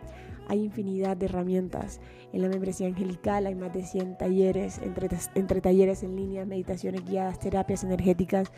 hay 0.47 0.63
infinidad 0.63 1.17
de 1.17 1.25
herramientas. 1.25 1.99
En 2.31 2.41
la 2.41 2.49
membresía 2.49 2.87
angelical 2.87 3.45
hay 3.47 3.55
más 3.55 3.73
de 3.73 3.83
100 3.83 4.17
talleres, 4.17 4.79
entre, 4.79 5.09
entre 5.35 5.61
talleres 5.61 6.03
en 6.03 6.15
línea, 6.15 6.45
meditaciones 6.45 7.03
guiadas, 7.03 7.39
terapias 7.39 7.83
energéticas, 7.83 8.51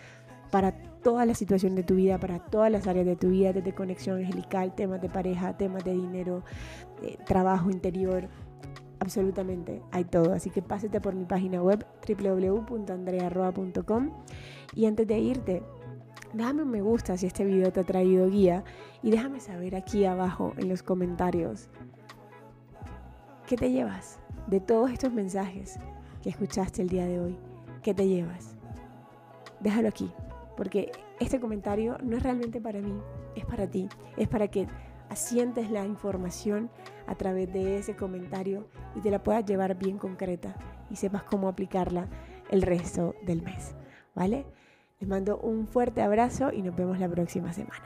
para 0.51 0.71
toda 1.03 1.25
la 1.25 1.35
situación 1.35 1.75
de 1.75 1.83
tu 1.83 1.95
vida, 1.95 2.19
para 2.19 2.39
todas 2.39 2.71
las 2.71 2.87
áreas 2.87 3.05
de 3.05 3.15
tu 3.15 3.29
vida, 3.29 3.53
desde 3.53 3.73
conexión 3.73 4.17
angelical, 4.17 4.73
temas 4.75 5.01
de 5.01 5.09
pareja, 5.09 5.57
temas 5.57 5.83
de 5.83 5.93
dinero, 5.93 6.43
eh, 7.03 7.17
trabajo 7.25 7.69
interior, 7.69 8.27
absolutamente 8.99 9.81
hay 9.91 10.05
todo. 10.05 10.33
Así 10.33 10.49
que 10.49 10.61
pásate 10.61 11.01
por 11.01 11.15
mi 11.15 11.25
página 11.25 11.61
web 11.61 11.85
www.andrearroa.com 12.07 14.11
y 14.75 14.85
antes 14.85 15.07
de 15.07 15.19
irte, 15.19 15.63
déjame 16.33 16.63
un 16.63 16.69
me 16.69 16.81
gusta 16.81 17.17
si 17.17 17.25
este 17.25 17.45
video 17.45 17.71
te 17.71 17.81
ha 17.81 17.85
traído 17.85 18.29
guía 18.29 18.63
y 19.01 19.11
déjame 19.11 19.39
saber 19.39 19.75
aquí 19.75 20.05
abajo 20.05 20.53
en 20.57 20.69
los 20.69 20.83
comentarios 20.83 21.69
qué 23.47 23.55
te 23.55 23.71
llevas 23.71 24.19
de 24.47 24.59
todos 24.59 24.91
estos 24.91 25.11
mensajes 25.11 25.79
que 26.21 26.29
escuchaste 26.29 26.81
el 26.81 26.89
día 26.89 27.05
de 27.05 27.19
hoy. 27.19 27.37
¿Qué 27.81 27.93
te 27.93 28.07
llevas? 28.07 28.55
Déjalo 29.59 29.87
aquí 29.87 30.11
porque 30.55 30.91
este 31.21 31.39
comentario 31.39 31.97
no 32.03 32.17
es 32.17 32.23
realmente 32.23 32.59
para 32.59 32.81
mí, 32.81 32.93
es 33.35 33.45
para 33.45 33.67
ti, 33.67 33.87
es 34.17 34.27
para 34.27 34.49
que 34.49 34.67
asientes 35.09 35.71
la 35.71 35.85
información 35.85 36.69
a 37.07 37.15
través 37.15 37.51
de 37.53 37.77
ese 37.77 37.95
comentario 37.95 38.67
y 38.95 39.01
te 39.01 39.11
la 39.11 39.23
puedas 39.23 39.45
llevar 39.45 39.75
bien 39.75 39.97
concreta 39.97 40.55
y 40.89 40.95
sepas 40.95 41.23
cómo 41.23 41.47
aplicarla 41.47 42.07
el 42.49 42.61
resto 42.61 43.15
del 43.23 43.41
mes, 43.41 43.75
¿vale? 44.15 44.45
Les 44.99 45.07
mando 45.07 45.37
un 45.37 45.67
fuerte 45.67 46.01
abrazo 46.01 46.51
y 46.51 46.61
nos 46.61 46.75
vemos 46.75 46.99
la 46.99 47.07
próxima 47.07 47.53
semana. 47.53 47.83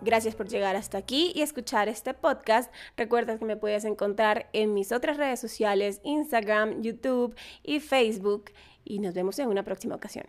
Gracias 0.00 0.34
por 0.34 0.48
llegar 0.48 0.76
hasta 0.76 0.98
aquí 0.98 1.32
y 1.34 1.42
escuchar 1.42 1.88
este 1.88 2.14
podcast. 2.14 2.72
Recuerda 2.96 3.38
que 3.38 3.44
me 3.44 3.56
puedes 3.56 3.84
encontrar 3.84 4.48
en 4.52 4.74
mis 4.74 4.92
otras 4.92 5.16
redes 5.16 5.40
sociales, 5.40 6.00
Instagram, 6.04 6.82
YouTube 6.82 7.34
y 7.62 7.80
Facebook. 7.80 8.52
Y 8.84 8.98
nos 9.00 9.14
vemos 9.14 9.38
en 9.38 9.48
una 9.48 9.64
próxima 9.64 9.94
ocasión. 9.94 10.26